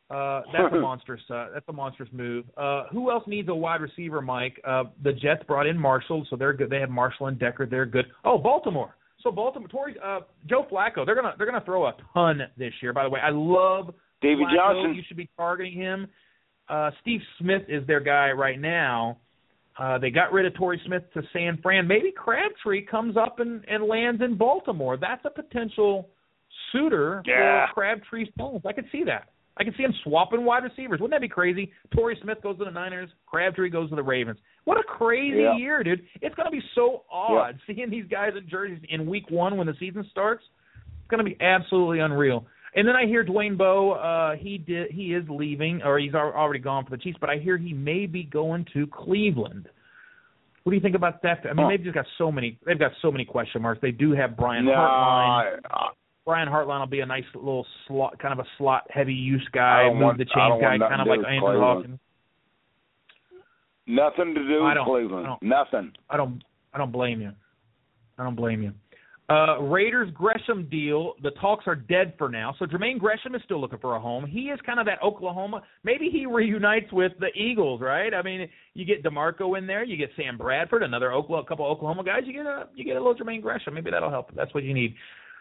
[0.10, 1.21] uh, that's a monstrous.
[1.30, 2.45] Uh, that's a monstrous move.
[2.58, 4.60] Uh, who else needs a wide receiver, Mike?
[4.65, 6.69] Uh, the Jets brought in Marshall, so they're good.
[6.69, 7.65] They have Marshall and Decker.
[7.65, 8.06] They're good.
[8.26, 8.95] Oh, Baltimore.
[9.24, 11.06] So Baltimore, Tory, uh, Joe Flacco.
[11.06, 12.91] They're gonna they're gonna throw a ton this year.
[12.91, 14.56] By the way, I love Davy Flacco.
[14.56, 14.95] Johnson.
[14.95, 16.08] You should be targeting him.
[16.71, 19.17] Uh, Steve Smith is their guy right now.
[19.77, 21.88] Uh, they got rid of Torrey Smith to San Fran.
[21.88, 24.95] Maybe Crabtree comes up and, and lands in Baltimore.
[24.97, 26.07] That's a potential
[26.71, 27.67] suitor Yeah.
[27.67, 28.62] for Crabtree's bones.
[28.65, 29.29] I could see that.
[29.57, 30.99] I can see him swapping wide receivers.
[31.01, 31.71] Wouldn't that be crazy?
[31.93, 33.10] Torrey Smith goes to the Niners.
[33.27, 34.39] Crabtree goes to the Ravens.
[34.63, 35.57] What a crazy Yeah.
[35.57, 36.05] year, dude!
[36.21, 39.67] It's going to be so odd seeing these guys in jerseys in Week One when
[39.67, 40.43] the season starts.
[41.01, 42.45] It's going to be absolutely unreal.
[42.73, 43.91] And then I hear Dwayne Bowe.
[43.91, 44.91] Uh, he did.
[44.91, 47.17] He is leaving, or he's al- already gone for the Chiefs.
[47.19, 49.67] But I hear he may be going to Cleveland.
[50.63, 51.39] What do you think about that?
[51.43, 51.69] I mean, Huh.
[51.69, 52.57] they've just got so many.
[52.65, 53.81] They've got so many question marks.
[53.81, 55.60] They do have Brian no, Hartline.
[55.69, 55.88] I,
[56.23, 59.89] Brian Hartline will be a nice little slot, kind of a slot heavy use guy,
[59.91, 61.60] move want- the I chain guy, kind of like Andrew.
[61.60, 61.99] Hawkins.
[63.88, 65.27] nothing to do with Cleveland.
[65.27, 65.91] I Nothing.
[66.10, 66.41] I don't
[66.73, 67.31] I don't blame you.
[68.17, 68.71] I don't blame you.
[69.31, 71.13] Uh, Raiders Gresham deal.
[71.23, 72.53] The talks are dead for now.
[72.59, 74.25] So Jermaine Gresham is still looking for a home.
[74.25, 75.61] He is kind of that Oklahoma.
[75.86, 78.13] Maybe he reunites with the Eagles, right?
[78.13, 82.03] I mean, you get DeMarco in there, you get Sam Bradford, another Oklahoma, couple Oklahoma
[82.03, 82.23] guys.
[82.25, 83.73] You get a you get a little Jermaine Gresham.
[83.73, 84.36] Maybe that'll help.
[84.36, 84.95] That's what you need.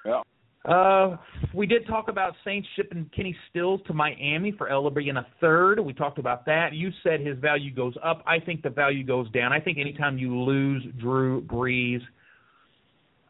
[0.06, 0.22] Yeah.
[0.66, 1.16] Uh,
[1.54, 5.80] we did talk about Saints shipping Kenny Stills to Miami for Ellerbe in a third.
[5.80, 6.74] We talked about that.
[6.74, 8.22] You said his value goes up.
[8.26, 9.52] I think the value goes down.
[9.52, 12.00] I think anytime you lose Drew Brees,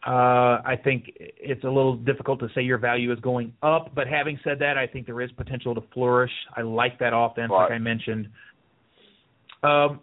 [0.07, 3.95] uh, I think it's a little difficult to say your value is going up.
[3.95, 6.33] But having said that, I think there is potential to flourish.
[6.57, 8.29] I like that offense, like I mentioned.
[9.63, 10.01] Um,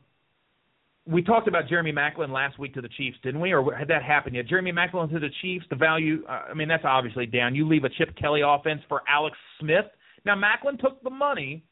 [1.08, 3.54] we talked about Jeremy Maclin last week to the Chiefs, didn't we?
[3.54, 4.48] Or had that happened yet?
[4.48, 7.56] Jeremy Maclin to the Chiefs, the value, uh, I mean, that's obviously down.
[7.56, 9.86] You leave a Chip Kelly offense for Alex Smith.
[10.26, 11.64] Now Maclin took the money,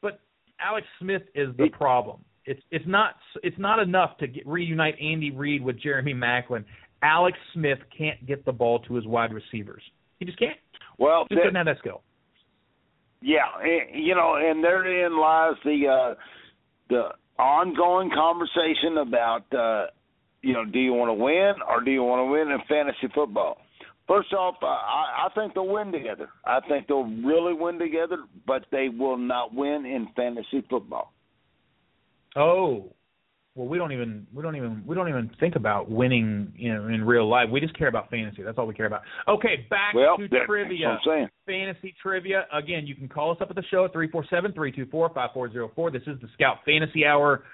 [0.00, 0.20] but
[0.60, 2.20] Alex Smith is the problem.
[2.44, 6.64] It's it's not it's not enough to get, reunite Andy Reid with Jeremy Maclin.
[7.06, 9.82] Alex Smith can't get the ball to his wide receivers.
[10.18, 10.56] He just can't.
[10.98, 12.02] Well, just doesn't have that skill.
[13.22, 13.44] Yeah,
[13.94, 16.14] you know, and therein lies the uh
[16.88, 17.08] the
[17.40, 19.86] ongoing conversation about uh
[20.42, 23.12] you know, do you want to win or do you want to win in fantasy
[23.14, 23.58] football?
[24.08, 26.28] First off, uh, I, I think they'll win together.
[26.44, 31.12] I think they'll really win together, but they will not win in fantasy football.
[32.36, 32.92] Oh,
[33.56, 36.88] well, we don't even we don't even we don't even think about winning you know
[36.88, 37.48] in real life.
[37.50, 38.42] We just care about fantasy.
[38.42, 39.00] That's all we care about.
[39.26, 40.98] Okay, back well, to trivia.
[41.46, 42.46] Fantasy trivia.
[42.52, 44.84] Again, you can call us up at the show at three four seven three two
[44.90, 45.90] four five four zero four.
[45.90, 47.44] This is the Scout Fantasy Hour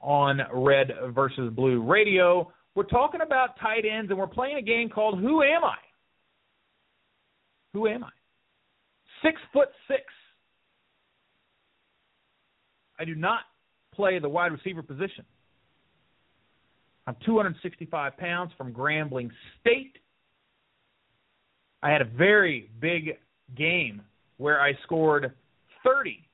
[0.00, 2.50] on Red versus Blue Radio.
[2.74, 5.76] We're talking about tight ends, and we're playing a game called Who Am I?
[7.74, 8.10] Who am I?
[9.22, 10.00] Six foot six.
[12.98, 13.40] I do not
[13.94, 15.26] play the wide receiver position.
[17.10, 19.30] I'm 265 pounds from Grambling
[19.60, 19.96] State.
[21.82, 23.18] I had a very big
[23.56, 24.02] game
[24.36, 25.32] where I scored
[25.84, 26.24] 30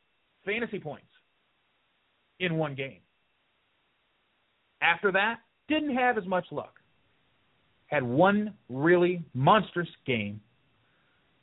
[0.45, 1.07] fantasy points
[2.41, 2.99] in one game.
[4.83, 6.75] After that, didn't have as much luck.
[7.87, 10.43] Had one really monstrous game.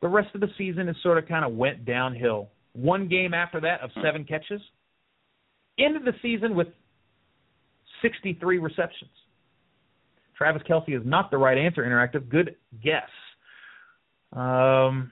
[0.03, 2.49] The rest of the season is sort of kind of went downhill.
[2.73, 4.61] One game after that of seven catches.
[5.79, 6.67] Ended the season with
[8.03, 9.09] 63 receptions.
[10.37, 12.29] Travis Kelce is not the right answer, Interactive.
[12.29, 13.09] Good guess.
[14.31, 15.11] Um,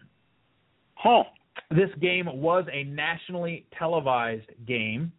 [0.95, 1.23] huh.
[1.69, 5.11] This game was a nationally televised game,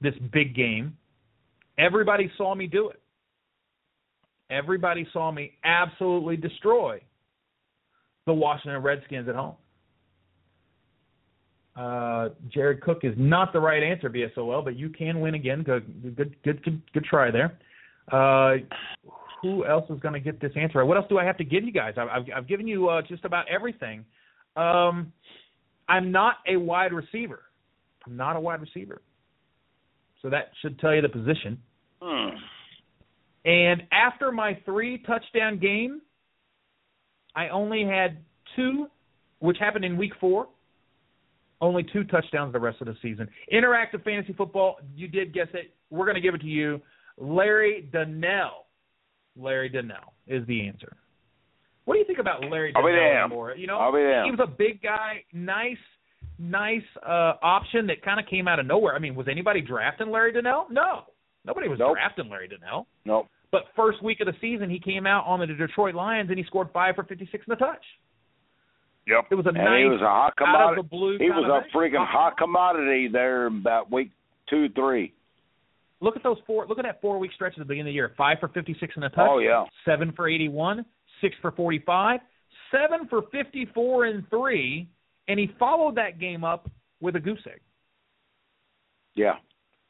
[0.00, 0.96] this big game.
[1.78, 3.00] Everybody saw me do it.
[4.50, 7.00] Everybody saw me absolutely destroy
[8.26, 9.56] the Washington Redskins at home.
[11.76, 15.62] Uh, Jared Cook is not the right answer, BSOL, but you can win again.
[15.62, 17.58] Good, good, good, good, good try there.
[18.10, 18.54] Uh,
[19.42, 20.84] who else is going to get this answer?
[20.84, 21.94] What else do I have to give you guys?
[21.96, 24.04] I've, I've, I've given you uh, just about everything.
[24.56, 25.12] Um,
[25.88, 27.42] I'm not a wide receiver.
[28.06, 29.02] I'm not a wide receiver.
[30.22, 31.58] So that should tell you the position.
[32.00, 32.36] Hmm.
[33.44, 36.00] And after my three touchdown game,
[37.34, 38.18] I only had
[38.56, 38.86] two,
[39.38, 40.48] which happened in week four.
[41.60, 43.28] Only two touchdowns the rest of the season.
[43.52, 45.74] Interactive fantasy football, you did guess it.
[45.90, 46.80] We're going to give it to you.
[47.18, 48.66] Larry Donnell.
[49.36, 50.96] Larry Donnell is the answer.
[51.84, 52.88] What do you think about Larry Donnell?
[53.56, 53.78] You know,
[54.24, 55.76] he was a big guy, nice,
[56.38, 58.94] nice uh option that kind of came out of nowhere.
[58.94, 60.66] I mean, was anybody drafting Larry Donnell?
[60.70, 61.04] No,
[61.44, 61.94] nobody was nope.
[61.94, 62.86] drafting Larry Donnell.
[63.04, 63.26] Nope.
[63.52, 66.44] But first week of the season, he came out on the Detroit Lions and he
[66.44, 67.84] scored five for fifty-six in the touch.
[69.06, 69.26] Yep.
[69.30, 70.64] It was a and nice he was a hot commodity.
[70.64, 71.16] out of the blue.
[71.18, 74.10] He was a freaking hot commodity there about week
[74.50, 75.14] two, three.
[76.00, 76.66] Look at those four.
[76.66, 78.12] Look at that four-week stretch at the beginning of the year.
[78.16, 79.28] Five for fifty-six in a touch.
[79.30, 79.64] Oh yeah.
[79.84, 80.84] Seven for eighty-one.
[81.20, 82.20] Six for forty-five.
[82.70, 84.88] Seven for fifty-four and three.
[85.28, 86.70] And he followed that game up
[87.00, 87.60] with a goose egg.
[89.14, 89.34] Yeah.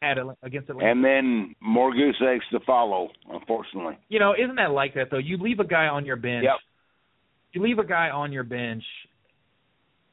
[0.03, 0.91] At against Atlanta.
[0.91, 3.99] And then more goose eggs to follow, unfortunately.
[4.09, 5.19] You know, isn't that like that though?
[5.19, 6.45] You leave a guy on your bench.
[6.45, 6.57] Yep.
[7.53, 8.85] You leave a guy on your bench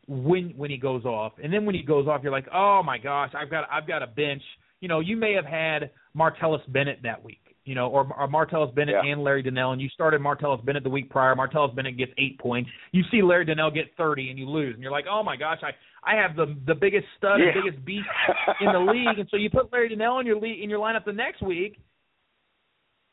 [0.08, 2.98] when when he goes off, and then when he goes off, you're like, oh my
[2.98, 4.42] gosh, I've got I've got a bench.
[4.84, 8.76] You know, you may have had Martellus Bennett that week, you know, or, or Martellus
[8.76, 9.14] Bennett yeah.
[9.14, 11.34] and Larry Donnell, and you started Martellus Bennett the week prior.
[11.36, 12.70] Martellus Bennett gets eight points.
[12.92, 15.60] You see Larry Donnell get thirty, and you lose, and you're like, oh my gosh,
[15.64, 15.72] I
[16.04, 17.54] I have the the biggest stud yeah.
[17.54, 18.08] and biggest beast
[18.60, 21.06] in the league, and so you put Larry Donnell in your league in your lineup
[21.06, 21.78] the next week.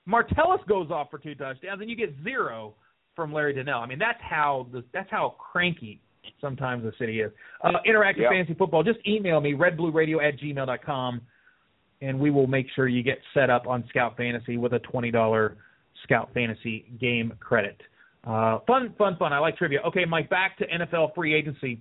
[0.08, 2.74] Martellus goes off for two touchdowns, and you get zero
[3.14, 3.78] from Larry Donnell.
[3.80, 6.00] I mean, that's how the that's how cranky
[6.40, 7.30] sometimes the city is.
[7.62, 8.32] Uh, interactive yep.
[8.32, 8.82] fantasy football.
[8.82, 11.20] Just email me redblueradio at gmail dot com,
[12.02, 15.10] and we will make sure you get set up on Scout Fantasy with a twenty
[15.10, 15.56] dollar
[16.04, 17.80] Scout Fantasy game credit.
[18.24, 19.32] Uh, fun, fun, fun.
[19.32, 19.80] I like trivia.
[19.86, 20.28] Okay, Mike.
[20.28, 21.80] Back to NFL free agency.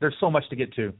[0.00, 0.92] There's so much to get to.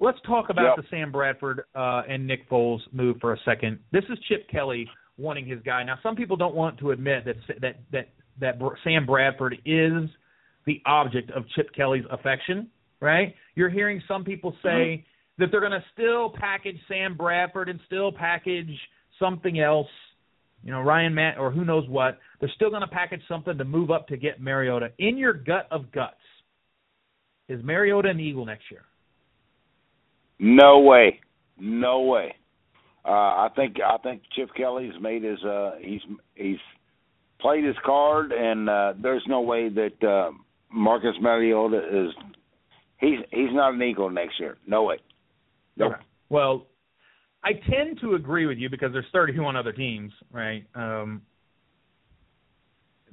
[0.00, 0.84] Let's talk about yep.
[0.84, 3.80] the Sam Bradford uh, and Nick Foles move for a second.
[3.90, 5.82] This is Chip Kelly wanting his guy.
[5.82, 8.08] Now, some people don't want to admit that that that
[8.40, 10.08] that Sam Bradford is
[10.66, 12.68] the object of Chip Kelly's affection.
[13.00, 13.34] Right?
[13.54, 15.02] You're hearing some people say mm-hmm.
[15.38, 18.70] That they're going to still package Sam Bradford and still package
[19.18, 19.88] something else.
[20.64, 22.18] You know, Ryan Matt or who knows what.
[22.40, 24.90] They're still going to package something to move up to get Mariota.
[24.98, 26.16] In your gut of guts,
[27.48, 28.82] is Mariota an Eagle next year?
[30.40, 31.20] No way,
[31.58, 32.34] no way.
[33.04, 36.00] Uh, I think I think Chip Kelly's made his uh, he's
[36.34, 36.58] he's
[37.40, 40.30] played his card, and uh, there's no way that uh,
[40.72, 42.12] Marcus Mariota is
[42.98, 44.58] he's he's not an Eagle next year.
[44.66, 44.98] No way.
[45.78, 45.92] Nope.
[45.92, 46.02] Okay.
[46.28, 46.66] Well,
[47.44, 50.64] I tend to agree with you because there's 31 other teams, right?
[50.74, 51.22] Um,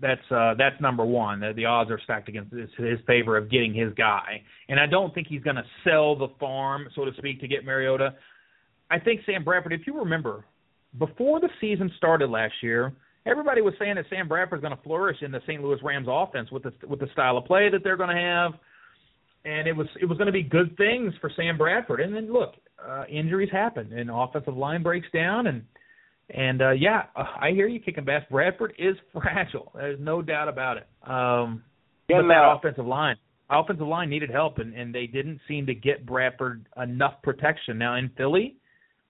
[0.01, 1.39] that's uh, that's number one.
[1.39, 4.88] The, the odds are stacked against his, his favor of getting his guy, and I
[4.88, 8.16] don't think he's going to sell the farm, so to speak, to get Mariota.
[8.91, 9.74] I think Sam Bradford.
[9.74, 10.43] If you remember,
[10.99, 12.93] before the season started last year,
[13.26, 15.63] everybody was saying that Sam Bradford's going to flourish in the St.
[15.63, 18.51] Louis Rams offense with the with the style of play that they're going to have,
[19.46, 22.02] and it was it was going to be good things for Sam Bradford.
[22.02, 25.64] And then look, uh, injuries happen, and offensive line breaks down, and
[26.32, 28.24] and uh, yeah, uh, I hear you kicking bass.
[28.32, 29.72] Bradford is fragile.
[29.76, 30.88] There's no doubt about it.
[31.08, 31.64] Um,
[32.10, 33.16] Yeah, but that now- offensive line,
[33.50, 37.78] offensive line needed help, and, and they didn't seem to get Bradford enough protection.
[37.78, 38.56] Now in Philly,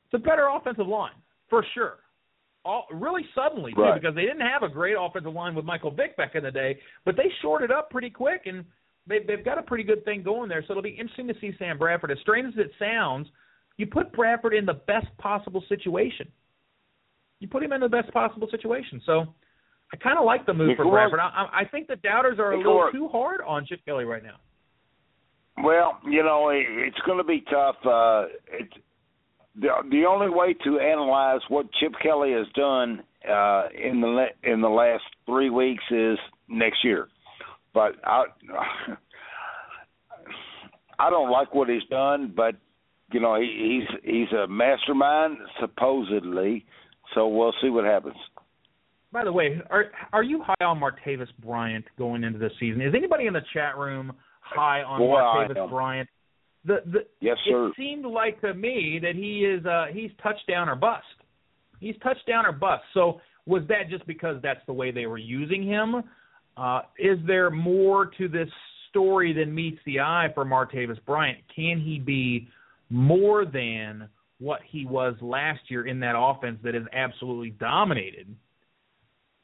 [0.05, 1.13] it's a better offensive line
[1.49, 1.99] for sure.
[2.65, 4.01] All, really suddenly too, Right.
[4.01, 6.79] because they didn't have a great offensive line with Michael Vick back in the day,
[7.05, 8.65] but they shorted up pretty quick, and
[9.07, 10.63] they, they've got a pretty good thing going there.
[10.67, 12.11] So it'll be interesting to see Sam Bradford.
[12.11, 13.27] As strange as it sounds,
[13.77, 16.27] you put Bradford in the best possible situation.
[17.39, 19.01] You put him in the best possible situation.
[19.05, 19.25] So
[19.93, 20.89] I kind of like the move It for.
[20.89, 21.19] Bradford.
[21.19, 22.93] I, I think the doubters are a It little work.
[22.93, 24.37] too hard on Chip Kelly right now.
[25.63, 27.75] Well, you know, it, it's going to be tough.
[27.85, 28.73] Uh, it's
[29.55, 34.59] the the only way to analyze what Chip Kelly has done uh, in the in
[34.61, 36.17] the last three weeks is
[36.49, 37.07] next year.
[37.75, 38.23] But I
[40.97, 42.55] I don't like what he's done, but
[43.11, 46.65] you know he, he's he's a mastermind supposedly.
[47.13, 48.15] So we'll see what happens.
[49.11, 52.81] By the way, are are you high on Martavis Bryant going into this season?
[52.81, 55.69] Is anybody in the chat room high on Boy, Martavis.
[55.69, 56.09] Bryant?
[56.63, 57.67] The the Yes, sir.
[57.67, 61.03] it seemed like to me that he is uh he's touchdown or bust.
[61.81, 62.83] He's touchdown or bust.
[62.93, 66.03] So was that just because that's the way they were using him?
[66.57, 68.49] Uh is there more to this
[68.89, 71.39] story than meets the eye for Martavis Bryant?
[71.53, 72.47] Can he be
[72.89, 74.07] more than
[74.39, 78.27] what he was last year in that offense that is absolutely dominated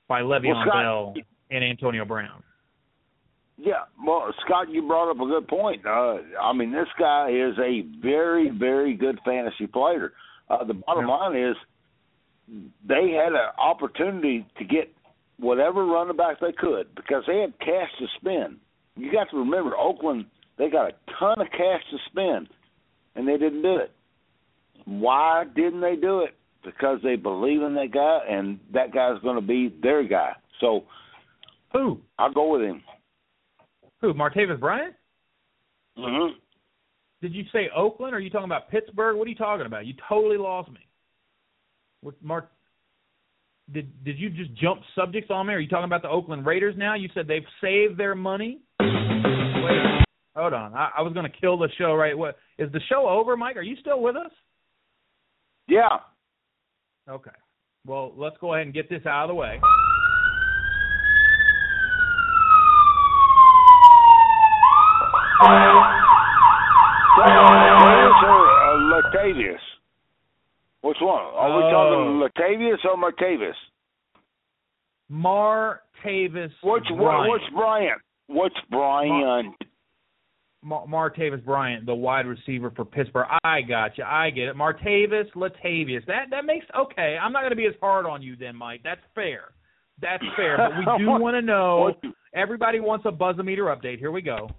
[0.07, 1.13] by Le'Veon Well, Scott- Bell
[1.49, 2.43] and Antonio Brown?
[3.57, 5.85] Yeah, well, Scott, you brought up a good point.
[5.85, 10.13] Uh, I mean, this guy is a very, very good fantasy player.
[10.49, 11.13] Uh, the bottom Yeah.
[11.15, 11.55] line is
[12.85, 14.93] they had an opportunity to get
[15.41, 18.57] whatever running back they could because they had cash to spend.
[18.95, 20.25] You got to remember, Oakland,
[20.57, 22.47] they got a ton of cash to spend,
[23.15, 23.91] and they didn't do it.
[24.85, 26.35] Why didn't they do it?
[26.63, 30.33] Because they believe in that guy, and that guy's going to be their guy.
[30.59, 30.83] So
[31.73, 31.99] Who?
[32.19, 32.83] I'll go with him.
[34.01, 34.13] Who?
[34.13, 34.95] Martavis Bryant?
[35.97, 36.33] Mm-hmm.
[37.21, 38.13] Did you say Oakland?
[38.13, 39.17] Or are you talking about Pittsburgh?
[39.17, 39.85] What are you talking about?
[39.85, 40.79] You totally lost me.
[42.01, 42.49] What Mark?
[43.73, 45.53] Did did you just jump subjects on me?
[45.53, 46.95] Are you talking about the Oakland Raiders now?
[46.95, 48.59] You said they've saved their money.
[48.81, 50.03] Wait,
[50.35, 50.73] hold on.
[50.73, 51.93] I, I was going to kill the show.
[51.95, 52.17] Right?
[52.17, 53.55] What is the show over, Mike?
[53.55, 54.31] Are you still with us?
[55.67, 55.99] Yeah.
[57.09, 57.31] Okay.
[57.85, 59.59] Well, let's go ahead and get this out of the way.
[68.23, 69.70] Or uh, Latavius?
[70.81, 71.21] Which one?
[71.21, 71.71] Are we Oh.
[71.71, 73.55] talking Latavius or Martavis?
[75.11, 77.29] Martavis Which Bryant.
[77.29, 78.01] what's Bryant?
[78.27, 79.55] What's Bryant?
[80.63, 83.27] Mar- Martavis Bryant, the wide receiver for Pittsburgh.
[83.43, 84.03] I got you.
[84.05, 84.55] I get it.
[84.55, 86.05] Martavis Latavius.
[86.05, 87.17] That that makes okay.
[87.21, 88.81] I'm not going to be as hard on you then, Mike.
[88.83, 89.53] That's fair.
[90.01, 90.57] That's fair.
[90.57, 91.93] But we do want to know.
[92.33, 93.97] Everybody wants a buzzometer update.
[93.99, 94.49] Here we go.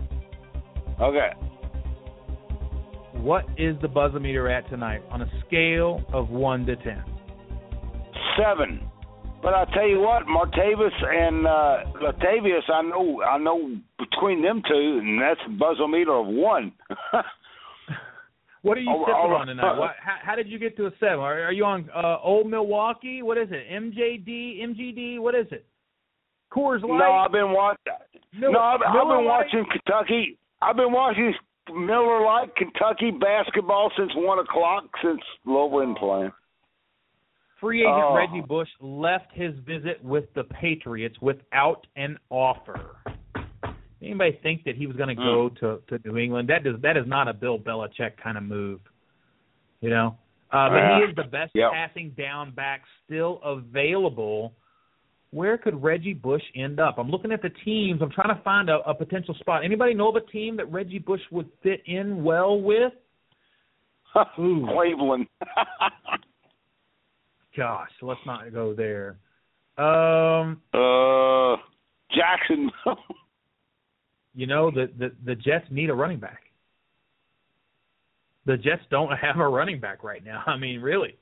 [1.00, 1.30] Okay.
[3.22, 7.04] What is the buzzer meter at tonight on a scale of one to ten?
[8.36, 8.80] Seven.
[9.40, 14.60] But I tell you what, Martavis and uh, Latavius, I know, I know between them
[14.68, 16.72] two, and that's a buzzer meter of one.
[18.62, 19.74] What are you Oh, sipping oh, on tonight?
[19.78, 21.18] What, how, how did you get to a seven?
[21.18, 23.20] Are, are you on uh, Old Milwaukee?
[23.20, 23.66] What is it?
[23.68, 25.18] MJD, MGD?
[25.18, 25.66] What is it?
[26.52, 26.98] Coors Light.
[26.98, 27.92] no, I've been watching.
[28.34, 30.38] No, I've, I've been watching Kentucky.
[30.62, 31.34] I've been watching
[31.72, 36.32] Miller Lite Kentucky basketball since one o'clock since low been playing.
[37.60, 38.14] Free agent Oh.
[38.16, 42.96] Reggie Bush left his visit with the Patriots without an offer.
[44.02, 46.48] Anybody think that he was going to go to to New England?
[46.48, 48.80] That does that is not a Bill Belichick kind of move.
[49.80, 50.18] You know,
[50.50, 51.70] uh, but he is the best Yep.
[51.72, 54.54] passing down back still available.
[55.32, 56.98] Where could Reggie Bush end up?
[56.98, 58.02] I'm looking at the teams.
[58.02, 59.64] I'm trying to find a, a potential spot.
[59.64, 62.92] Anybody know of a team that Reggie Bush would fit in well with?
[64.38, 64.68] Ooh.
[64.74, 65.26] Cleveland.
[67.56, 69.16] Gosh, let's not go there.
[69.78, 71.56] Um, uh,
[72.14, 73.02] Jacksonville.
[74.34, 76.40] you know the the the Jets need a running back.
[78.44, 80.42] The Jets don't have a running back right now.
[80.46, 81.16] I mean, really.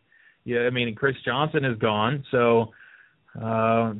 [0.44, 2.72] Yeah, I mean, Chris Johnson is gone, so
[3.40, 3.92] uh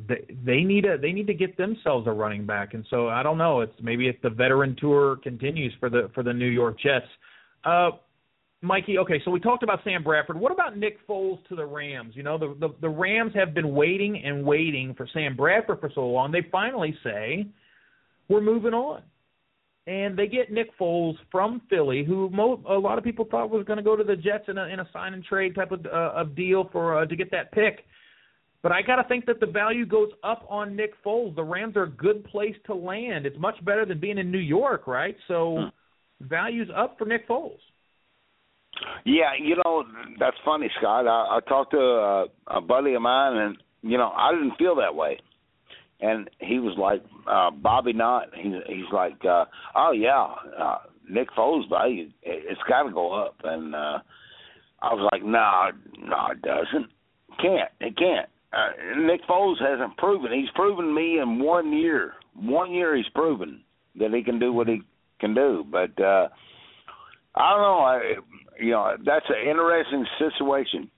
[0.43, 2.73] they need a they need to get themselves a running back.
[2.73, 6.23] And so I don't know it's maybe if the veteran tour continues for the for
[6.23, 7.05] the New York Jets.
[7.63, 7.91] Uh
[8.61, 10.39] Mikey okay so we talked about Sam Bradford.
[10.39, 12.13] What about Nick Foles to the Rams?
[12.15, 15.91] You know the the, the Rams have been waiting and waiting for Sam Bradford for
[15.95, 16.31] so long.
[16.31, 17.47] They finally say
[18.27, 19.03] we're moving on.
[19.87, 23.65] And they get Nick Foles from Philly, who mo- a lot of people thought was
[23.65, 25.83] going to go to the Jets in a in a sign and trade type of
[25.87, 27.83] uh, of deal for uh, to get that pick.
[28.63, 31.35] But I got to think that the value goes up on Nick Foles.
[31.35, 33.25] The Rams are a good place to land.
[33.25, 35.15] It's much better than being in New York, right?
[35.27, 36.27] So hmm.
[36.27, 37.57] value's up for Nick Foles.
[39.05, 39.83] Yeah, you know
[40.19, 41.07] that's funny, Scott.
[41.07, 44.75] I, I talked to a, a buddy of mine, and you know I didn't feel
[44.75, 45.19] that way,
[45.99, 48.27] and he was like, uh, Bobby Knott.
[48.35, 49.45] He, he's like, uh,
[49.75, 50.77] oh yeah, uh,
[51.09, 53.99] Nick Foles value it's got to go up, and uh,
[54.81, 56.89] I was like, no, nah, no, nah, it doesn't.
[57.39, 60.31] Can't it can't uh, Nick Foles hasn't proven.
[60.31, 62.13] He's proven me in one year.
[62.35, 63.61] One year he's proven
[63.99, 64.81] that he can do what he
[65.19, 65.65] can do.
[65.69, 66.29] But uh
[67.35, 67.79] I don't know.
[67.79, 67.99] I,
[68.59, 70.91] you know, that's an interesting situation.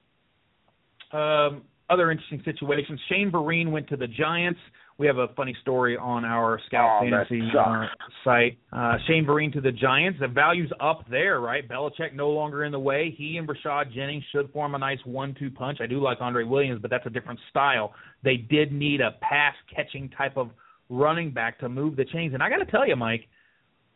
[1.12, 3.00] Um, other interesting situations.
[3.10, 4.60] Shane Vereen went to the Giants.
[5.00, 7.86] We have a funny story on our Scout oh, Fantasy uh,
[8.24, 8.60] site.
[8.72, 10.20] Uh, Shane Vereen to the Giants.
[10.20, 11.68] The value's up there, right?
[11.68, 13.14] Belichick no longer in the way.
[13.18, 15.80] He and Rashad Jennings should form a nice one-two punch.
[15.82, 17.94] I do like Andre Williams, but that's a different style.
[18.24, 20.52] They did need a pass-catching type of
[20.90, 22.36] running back to move the chains.
[22.36, 23.28] And I got to tell you, Mike,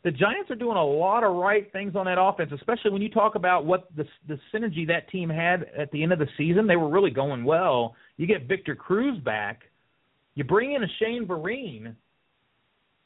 [0.04, 3.10] the Giants are doing a lot of right things on that offense, especially when you
[3.10, 6.66] talk about what the the synergy that team had at the end of the season.
[6.66, 7.96] They were really going well.
[8.18, 9.62] You get Victor Cruz back–
[10.38, 11.96] you bring in a Shane Vereen,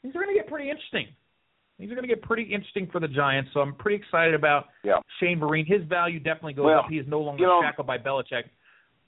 [0.02, 1.06] things are going to get pretty interesting.
[1.78, 4.66] Things are going to get pretty interesting for the Giants, so I'm pretty excited about
[4.84, 4.98] yeah.
[5.18, 5.66] Shane Vereen.
[5.66, 6.86] His value definitely goes well, up.
[6.90, 8.44] He is no longer you know, shackled by Belichick.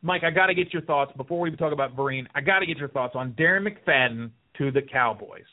[0.00, 2.26] Mike, I got to get your thoughts before we even talk about Vereen.
[2.34, 5.44] I got to get your thoughts on Darren McFadden to the Cowboys.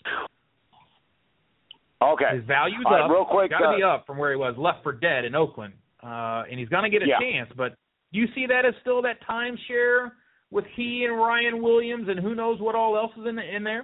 [2.02, 2.38] Okay.
[2.38, 3.12] His value's All right, up.
[3.12, 5.36] Real quick, got to uh, be up from where he was, left for dead in
[5.36, 7.20] Oakland, uh, and he's going to get a yeah.
[7.20, 7.52] chance.
[7.56, 7.76] But
[8.14, 10.12] do you see that as still that timeshare
[10.52, 13.84] with he and Ryan Williams and who knows what all else is in in there?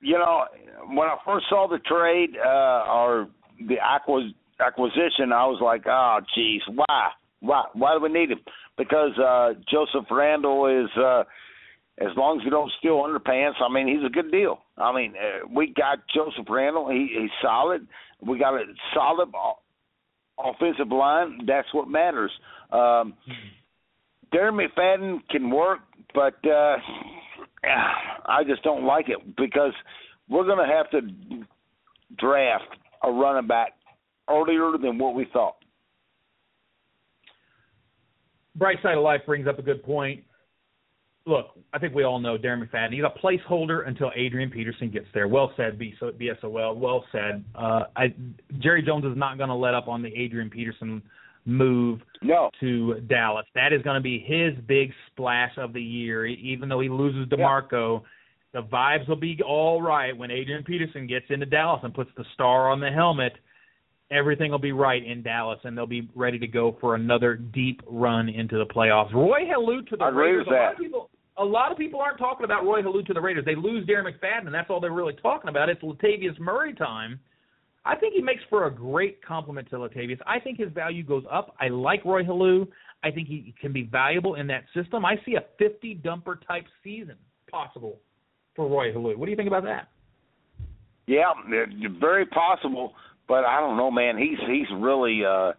[0.00, 0.44] You know,
[0.88, 3.28] when I first saw the trade uh, or
[3.68, 8.40] the acquis- acquisition, I was like, "Oh, geez, why, why, why do we need him?"
[8.78, 11.24] Because uh, Joseph Randle is, uh,
[11.98, 14.60] as long as you don't steal underpants, I mean, he's a good deal.
[14.78, 17.86] I mean, uh, we got Joseph Randle; he, he's solid.
[18.22, 19.28] We got a solid
[20.38, 21.40] offensive line.
[21.46, 22.30] That's what matters.
[22.72, 23.14] Um,
[24.34, 25.80] Darren McFadden can work,
[26.14, 26.76] but uh,
[28.26, 29.72] I just don't like it because
[30.28, 31.44] we're going to have to
[32.16, 33.72] draft a running back
[34.28, 35.56] earlier than what we thought.
[38.56, 40.22] Bright side of life brings up a good point.
[41.26, 42.92] Look, I think we all know Darren McFadden.
[42.92, 45.28] He's a placeholder until Adrian Peterson gets there.
[45.28, 46.76] Well said, BSOL.
[46.76, 47.44] Well said.
[47.54, 48.14] Uh, I,
[48.58, 51.02] Jerry Jones is not going to let up on the Adrian Peterson
[51.50, 52.50] move no.
[52.60, 53.46] to Dallas.
[53.54, 56.26] That is going to be his big splash of the year.
[56.26, 58.02] Even though he loses DeMarco,
[58.54, 58.60] yeah.
[58.60, 62.24] the vibes will be all right when Adrian Peterson gets into Dallas and puts the
[62.34, 63.32] star on the helmet.
[64.10, 67.80] Everything will be right in Dallas, and they'll be ready to go for another deep
[67.86, 69.12] run into the playoffs.
[69.12, 70.46] Roy Helu to the I Raiders.
[70.48, 73.20] A lot, of people, a lot of people aren't talking about Roy Helu to the
[73.20, 73.44] Raiders.
[73.44, 75.68] They lose Darren McFadden, and that's all they're really talking about.
[75.68, 77.20] It's Latavius Murray time
[77.84, 80.18] I think he makes for a great complement to Latavius.
[80.26, 81.54] I think his value goes up.
[81.58, 82.66] I like Roy Helu.
[83.02, 85.04] I think he can be valuable in that system.
[85.04, 87.16] I see a 50 dumper type season
[87.50, 87.98] possible
[88.54, 89.16] for Roy Helu.
[89.16, 89.88] What do you think about that?
[91.06, 91.32] Yeah,
[91.98, 92.92] very possible,
[93.26, 94.16] but I don't know, man.
[94.16, 95.52] He's he's really uh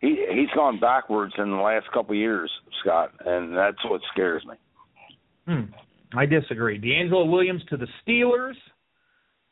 [0.00, 2.50] he he's gone backwards in the last couple of years,
[2.82, 4.54] Scott, and that's what scares me.
[5.48, 6.16] Hmm.
[6.16, 6.78] I disagree.
[6.78, 8.54] DeAngelo Williams to the Steelers.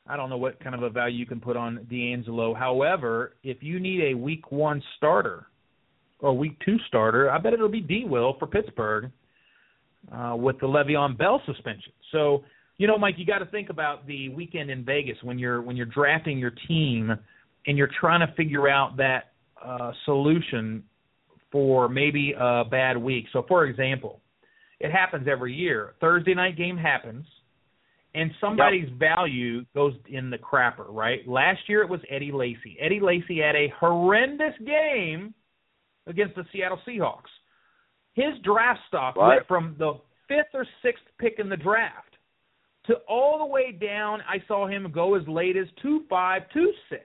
[0.06, 2.56] I don't know what kind of a value you can put on DeAngelo.
[2.56, 5.46] However, if you need a week one starter
[6.18, 9.10] or week two starter, I bet it'll be D Will for Pittsburgh
[10.12, 11.92] uh, with the Le'Veon Bell suspension.
[12.12, 12.44] So,
[12.76, 15.74] you know, Mike, you got to think about the weekend in Vegas when you're when
[15.76, 17.10] you're drafting your team
[17.66, 19.32] and you're trying to figure out that
[19.64, 20.82] uh, solution
[21.50, 23.24] for maybe a bad week.
[23.32, 24.20] So, for example,
[24.80, 25.94] it happens every year.
[26.00, 27.24] Thursday night game happens
[28.14, 28.98] and somebody's yep.
[28.98, 31.26] value goes in the crapper, right?
[31.26, 32.76] Last year it was Eddie Lacy.
[32.80, 35.34] Eddie Lacy had a horrendous game
[36.06, 37.32] against the Seattle Seahawks.
[38.14, 39.36] His draft stock right.
[39.36, 39.94] went from the
[40.28, 42.16] fifth or sixth pick in the draft
[42.86, 44.20] to all the way down.
[44.28, 47.04] I saw him go as late as two five, two six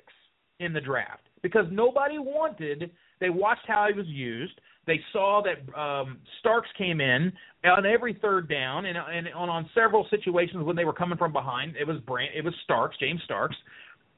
[0.60, 2.92] in the draft because nobody wanted.
[3.20, 4.60] They watched how he was used.
[4.90, 7.32] They saw that um, Starks came in
[7.64, 11.32] on every third down, and, and on, on several situations when they were coming from
[11.32, 13.56] behind, it was Brand, it was Starks, James Starks.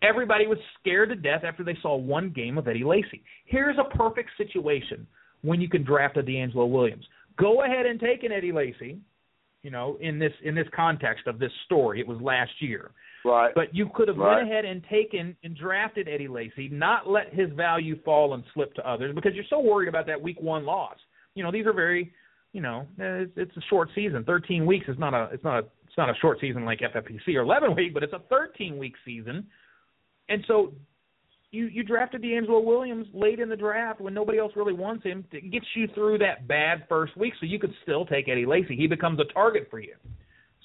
[0.01, 3.22] Everybody was scared to death after they saw one game of Eddie Lacy.
[3.45, 5.05] Here's a perfect situation
[5.41, 7.03] when you can draft a DeAngelo Williams.
[7.38, 8.97] Go ahead and take an Eddie Lacy,
[9.63, 11.99] you know, in this in this context of this story.
[11.99, 12.91] It was last year.
[13.24, 13.51] Right.
[13.53, 14.38] But you could have right.
[14.38, 18.74] went ahead and taken and drafted Eddie Lacy, not let his value fall and slip
[18.76, 20.97] to others because you're so worried about that week one loss.
[21.36, 22.11] You know, these are very,
[22.51, 24.24] you know, it's, it's a short season.
[24.24, 27.36] 13 weeks is not a it's not a it's not a short season like FFPC
[27.36, 29.45] or 11 week, but it's a 13 week season.
[30.30, 30.74] And so
[31.51, 35.26] you you drafted DeAngelo Williams late in the draft when nobody else really wants him.
[35.32, 38.76] It gets you through that bad first week, so you could still take Eddie Lacy.
[38.76, 39.93] He becomes a target for you.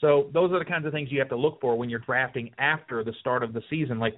[0.01, 2.51] So those are the kinds of things you have to look for when you're drafting
[2.59, 4.15] after the start of the season, like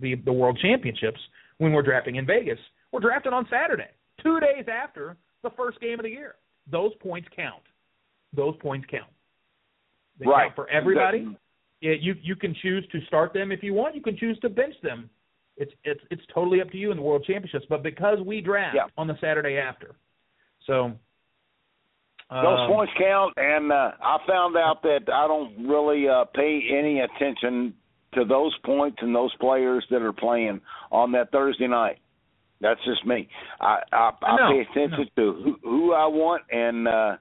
[0.00, 1.20] the the World Championships.
[1.58, 2.58] When we're drafting in Vegas,
[2.92, 3.88] we're drafting on Saturday,
[4.22, 6.34] two days after the first game of the year.
[6.70, 7.62] Those points count.
[8.34, 9.10] Those points count.
[10.18, 11.18] They right count for everybody.
[11.18, 11.40] Exactly.
[11.80, 13.94] Yeah, you you can choose to start them if you want.
[13.94, 15.10] You can choose to bench them.
[15.56, 17.66] It's it's it's totally up to you in the World Championships.
[17.68, 18.86] But because we draft yeah.
[18.96, 19.94] on the Saturday after,
[20.66, 20.92] so
[22.30, 26.60] those um, points count, and uh, I found out that I don't really uh, pay
[26.76, 27.74] any attention
[28.14, 30.60] to those points and those players that are playing
[30.90, 31.98] on that Thursday night.
[32.60, 33.28] That's just me.
[33.60, 37.16] I I, I, I pay attention to who, who I want and uh,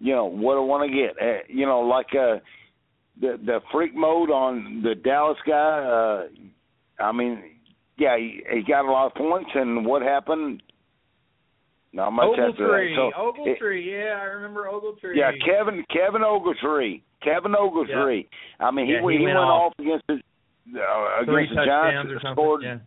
[0.00, 1.22] you know what I want to get.
[1.22, 2.40] Uh, you know, like uh,
[3.20, 6.24] the the freak mode on the Dallas guy.
[6.98, 7.42] Uh, I mean,
[7.96, 10.62] yeah, he, he got a lot of points, and what happened?
[11.94, 13.12] Not much after Ogletree, that.
[13.14, 15.14] So it- yeah, I remember Ogletree.
[15.14, 17.02] yeah, Kevin Kevin Ogletree.
[17.22, 18.26] Kevin Ogletree.
[18.60, 19.72] I mean, he Yeah, he, he went went off.
[19.72, 20.14] off against the
[20.80, 22.10] uh, three against the Giants.
[22.12, 22.34] or something.
[22.34, 22.78] Scored yeah.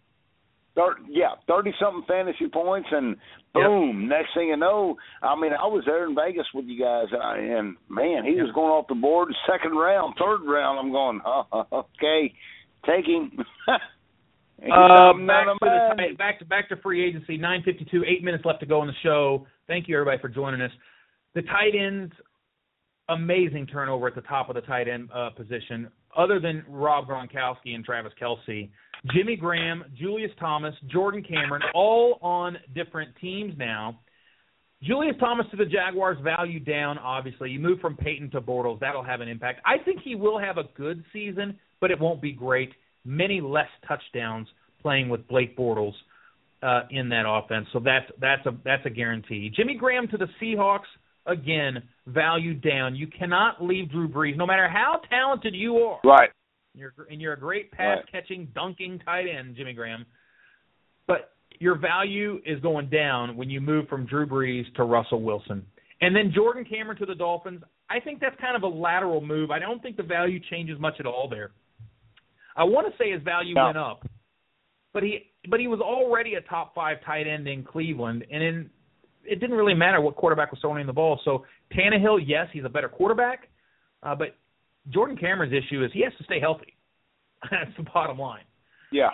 [0.76, 3.16] thir- yeah, thirty something fantasy points, and
[3.54, 4.08] boom!
[4.10, 7.22] Next thing you know, I mean, I was there in Vegas with you guys, and,
[7.22, 8.44] I, and man, he Yeah.
[8.44, 10.80] was going off the board second round, third round.
[10.80, 12.34] I'm going, oh, okay,
[12.86, 13.32] take him.
[14.64, 17.38] Uh, back to the back to back to free agency.
[17.38, 19.46] Nine fifty two, eight minutes left to go on the show.
[19.68, 20.72] Thank you everybody for joining us.
[21.34, 22.14] The tight ends,
[23.10, 25.90] amazing turnover at the top of the tight end uh, position.
[26.18, 28.70] Other than Rob Gronkowski and Travis Kelce,
[29.14, 34.00] Jimmy Graham, Julius Thomas, Jordan Cameron, all on different teams now.
[34.82, 36.98] Julius Thomas to the Jaguars, value down.
[36.98, 38.80] Obviously, you move from Peyton to Bortles.
[38.80, 39.62] That'll have an impact.
[39.66, 42.72] I think he will have a good season, but it won't be great.
[43.06, 44.48] Many less touchdowns
[44.82, 45.94] playing with Blake Bortles
[46.64, 47.68] uh, in that offense.
[47.72, 49.52] So that's that's a that's a guarantee.
[49.56, 50.90] Jimmy Graham to the Seahawks
[51.26, 52.96] again, value down.
[52.96, 56.00] You cannot leave Drew Brees, no matter how talented you are.
[56.04, 56.30] Right.
[56.74, 60.06] You're and you're a great pass catching, dunking tight end, Jimmy Graham.
[61.08, 65.66] But your value is going down when you move from Drew Brees to Russell Wilson.
[66.02, 67.64] And then Jordan Cameron to the Dolphins.
[67.90, 69.52] I think that's kind of a lateral move.
[69.52, 71.52] I don't think the value changes much at all there.
[72.56, 73.66] I want to say his value No.
[73.66, 74.08] went up,
[74.94, 78.70] but he but he was already a top five tight end in Cleveland, and in,
[79.24, 81.20] it didn't really matter what quarterback was throwing the ball.
[81.26, 83.50] So Tannehill, yes, he's a better quarterback,
[84.04, 84.36] uh, but
[84.90, 86.74] Jordan Cameron's issue is he has to stay healthy.
[87.52, 88.44] That's the bottom line.
[88.92, 89.10] Yeah.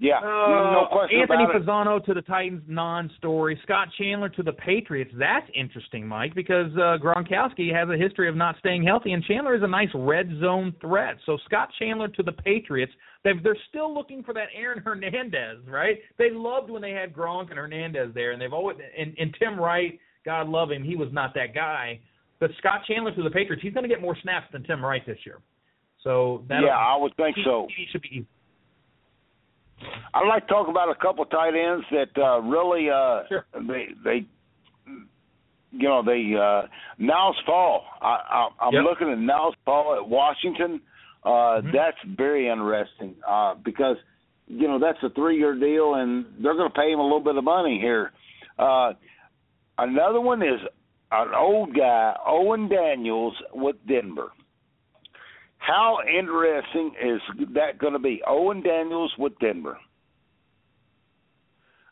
[0.00, 0.18] Yeah.
[0.18, 1.66] Uh, no question Anthony about it.
[1.66, 3.58] Fasano to the Titans, non-story.
[3.64, 5.10] Scott Chandler to the Patriots.
[5.18, 9.56] That's interesting, Mike, because uh, Gronkowski has a history of not staying healthy, and Chandler
[9.56, 11.16] is a nice red zone threat.
[11.26, 12.92] So Scott Chandler to the Patriots.
[13.24, 15.96] They've, they're still looking for that Aaron Hernandez, right?
[16.16, 19.58] They loved when they had Gronk and Hernandez there, and they've always and, and Tim
[19.58, 19.98] Wright.
[20.24, 21.98] God love him, he was not that guy.
[22.38, 25.02] But Scott Chandler to the Patriots, he's going to get more snaps than Tim Wright
[25.04, 25.38] this year.
[26.04, 27.66] So that Yeah, I would think he, so.
[27.76, 28.24] He should be
[30.14, 33.46] I'd like to talk about a couple of tight ends that uh, really uh, Sure.
[33.54, 34.26] they they
[35.72, 36.66] you know they uh,
[36.98, 37.84] Niles Paul.
[38.00, 38.84] I, I, I'm Yep.
[38.84, 40.80] looking at Niles Paul at Washington.
[41.24, 41.72] Uh, Mhm.
[41.72, 43.96] That's very interesting uh, because
[44.46, 47.20] you know that's a three year deal and they're going to pay him a little
[47.20, 48.12] bit of money here.
[48.58, 48.92] Uh,
[49.76, 50.60] another one is
[51.12, 54.30] an old guy, Owen Daniels with Denver.
[55.68, 57.20] How interesting is
[57.52, 58.22] that going to be?
[58.26, 59.76] Owen Daniels with Denver.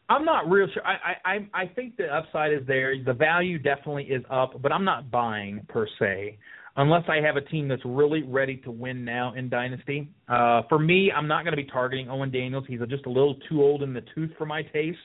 [0.08, 0.82] I'm not real sure.
[0.86, 2.94] I, I I I think the upside is there.
[3.04, 6.38] The value definitely is up, but I'm not buying per se,
[6.76, 10.08] unless I have a team that's really ready to win now in Dynasty.
[10.26, 12.64] Uh, for me, I'm not going to be targeting Owen Daniels.
[12.66, 14.96] He's just a little too old in the tooth for my taste.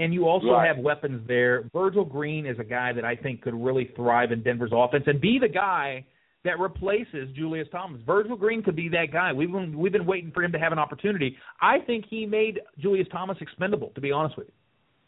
[0.00, 0.66] And you also Right.
[0.66, 1.68] have weapons there.
[1.72, 5.20] Virgil Green is a guy that I think could really thrive in Denver's offense and
[5.20, 6.04] be the guy
[6.44, 8.00] that replaces Julius Thomas.
[8.04, 9.32] Virgil Green could be that guy.
[9.32, 11.36] We've been we've been waiting for him to have an opportunity.
[11.60, 13.90] I think he made Julius Thomas expendable.
[13.94, 14.54] To be honest with you,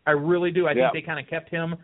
[0.07, 0.67] I really do.
[0.67, 0.91] I yeah.
[0.91, 1.77] think they kind of kept him.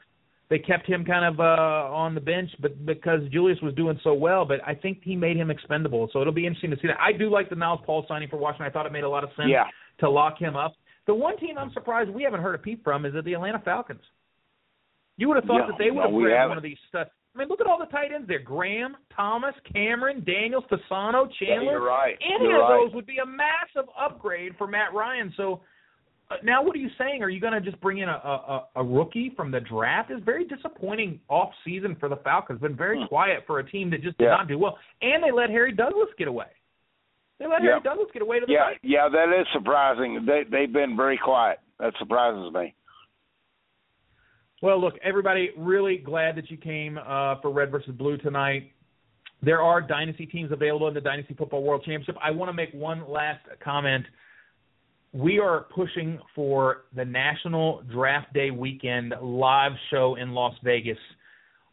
[0.51, 4.15] They kept him kind of uh on the bench, but because Julius was doing so
[4.15, 6.09] well, but I think he made him expendable.
[6.13, 7.01] So it'll be interesting to see that.
[7.01, 8.67] I do like the Niles Paul signing for Washington.
[8.67, 9.65] I thought it made a lot of sense yeah.
[10.01, 10.75] to lock him up.
[11.07, 14.03] The one team I'm surprised we haven't heard a peep from is the Atlanta Falcons.
[15.17, 17.09] You would have thought yeah, that they would have no, grabbed one of these stuff.
[17.35, 21.63] I mean, look at all the tight ends there: Graham, Thomas, Cameron, Daniels, Fasano, Chandler.
[21.65, 22.17] Yeah, you're right.
[22.21, 22.81] Any you're of right.
[22.87, 25.33] those would be a massive upgrade for Matt Ryan.
[25.37, 25.61] So
[26.31, 27.23] uh, now, what are you saying?
[27.23, 30.11] Are you going to just bring in a, a a rookie from the draft?
[30.11, 32.61] It's very disappointing off season for the Falcons.
[32.61, 33.07] Been very Hmm.
[33.07, 34.31] quiet for a team that just did Yeah.
[34.31, 36.47] not do well, and they let Harry Douglas get away.
[37.39, 37.71] They let Yeah.
[37.71, 38.81] Harry Douglas get away to the Yeah, Titans.
[38.83, 40.25] yeah, that is surprising.
[40.27, 41.61] They they've been very quiet.
[41.79, 42.75] That surprises me.
[44.63, 48.73] Well, look, everybody, really glad that you came uh, for Red versus Blue tonight.
[49.43, 52.17] There are dynasty teams available in the Dynasty Football World Championship.
[52.23, 54.05] I want to make one last comment.
[55.15, 60.99] We are pushing for the National Draft Day weekend live show in Las Vegas,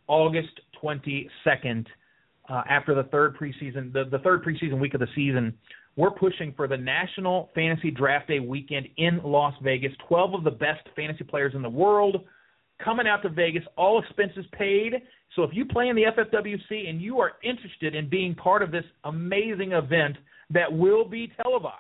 [0.08, 1.86] August 22nd,
[2.48, 5.54] uh, after the third preseason, the, the third preseason week of the season.
[5.98, 9.92] We're pushing for the National Fantasy Draft Day weekend in Las Vegas.
[10.08, 12.24] 12 of the best fantasy players in the world
[12.84, 14.94] coming out to Vegas, all expenses paid.
[15.36, 18.72] So if you play in the FFWC and you are interested in being part of
[18.72, 20.18] this amazing event
[20.52, 21.76] that will be televised,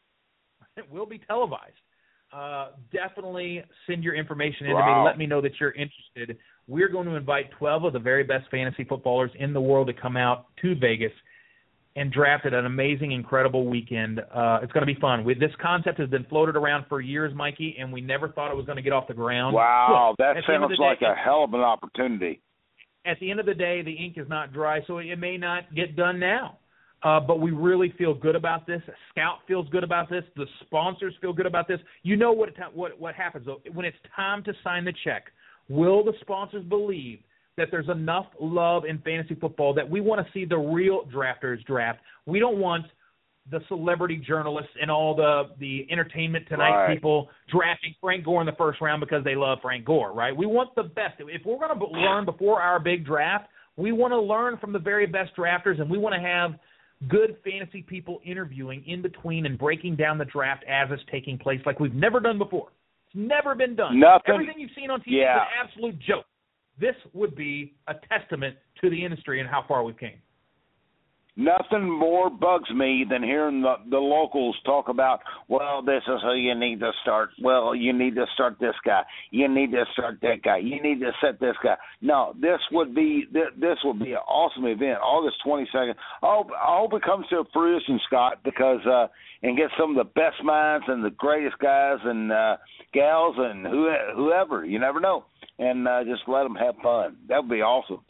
[0.76, 1.74] it will be televised.
[2.32, 5.04] Uh, definitely send your information in to me.
[5.04, 6.36] Let me know that you're interested.
[6.66, 9.92] We're going to invite 12 of the very best fantasy footballers in the world to
[9.92, 11.12] come out to Vegas
[11.96, 14.20] and drafted an amazing, incredible weekend.
[14.20, 15.24] Uh, it's going to be fun.
[15.24, 18.56] We, this concept has been floated around for years, Mikey, and we never thought it
[18.56, 19.54] was going to get off the ground.
[19.54, 22.40] Wow, Look, that at the end of sounds like day- a hell of an opportunity.
[23.06, 25.74] at the end of the day, the ink is not dry, so it may not
[25.74, 26.58] get done now.
[27.02, 28.80] Uh, but we really feel good about this.
[29.10, 30.24] Scout feels good about this.
[30.34, 31.78] The sponsors feel good about this.
[32.02, 35.24] You know what what what happens though when it's time to sign the check.
[35.68, 37.18] Will the sponsors believe
[37.56, 41.64] that there's enough love in fantasy football that we want to see the real drafters
[41.64, 42.00] draft?
[42.26, 42.86] We don't want
[43.50, 46.94] the celebrity journalists and all the the entertainment tonight Right.
[46.94, 50.36] people drafting Frank Gore in the first round because they love Frank Gore, right?
[50.36, 51.14] We want the best.
[51.20, 54.78] If we're going to learn before our big draft, we want to learn from the
[54.78, 56.54] very best drafters, and we want to have
[57.08, 61.60] good fantasy people interviewing in between and breaking down the draft as it's taking place,
[61.66, 62.68] like we've never done before.
[63.06, 64.00] It's never been done.
[64.00, 65.36] Nothing- Everything you've seen on TV Yeah.
[65.36, 66.26] is an absolute joke.
[66.78, 70.20] This would be a testament to the industry and how far we've came.
[71.38, 76.32] Nothing more bugs me than hearing the, the locals talk about, well, this is who
[76.32, 77.28] you need to start.
[77.42, 79.02] Well, you need to start this guy.
[79.30, 80.56] You need to start that guy.
[80.58, 81.76] You need to set this guy.
[82.00, 84.98] No, this would be thi- this would be an awesome event.
[85.02, 85.96] August twenty second.
[86.22, 89.08] I hope I hope it comes to fruition, Scott, because uh,
[89.42, 92.56] and get some of the best minds and the greatest guys and uh,
[92.94, 94.64] gals and who, whoever.
[94.64, 95.26] You never know,
[95.58, 97.18] and uh, just let them have fun.
[97.28, 98.00] That would be awesome.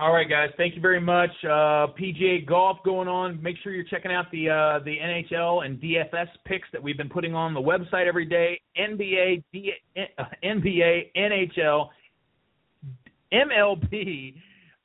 [0.00, 0.48] All right, guys.
[0.56, 1.28] Thank you very much.
[1.44, 3.42] Uh, PGA golf going on.
[3.42, 7.10] Make sure you're checking out the uh, the NHL and DFS picks that we've been
[7.10, 8.58] putting on the website every day.
[8.78, 11.88] NBA, D, uh, NBA, NHL,
[13.30, 14.34] MLB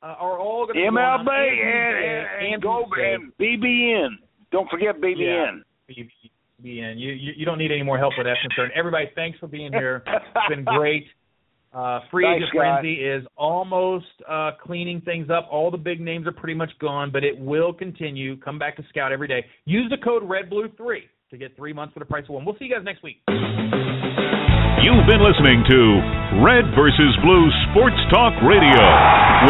[0.03, 1.39] uh, are all going to MLB go on.
[1.39, 4.09] and, and, and go and BBN.
[4.51, 5.61] Don't forget BBN.
[5.89, 6.95] BBN.
[6.97, 8.70] You, you you don't need any more help with that concern.
[8.76, 10.03] Everybody, thanks for being here.
[10.07, 11.05] It's been great.
[11.76, 12.80] Uh, free Thanks, agent guys.
[12.80, 15.47] frenzy is almost uh, cleaning things up.
[15.51, 18.39] All the big names are pretty much gone, but it will continue.
[18.39, 19.43] Come back to Scout every day.
[19.65, 22.45] Use the code RedBlue3 to get three months for the price of one.
[22.45, 23.19] We'll see you guys next week.
[23.28, 25.80] You've been listening to
[26.45, 28.80] Red versus Blue Sports Talk Radio,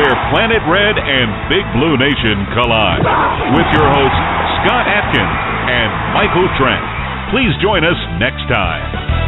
[0.01, 3.05] where Planet Red and Big Blue Nation collide.
[3.53, 4.21] With your hosts,
[4.65, 5.37] Scott Atkins
[5.69, 6.81] and Michael Trent.
[7.29, 9.24] Please join us next time.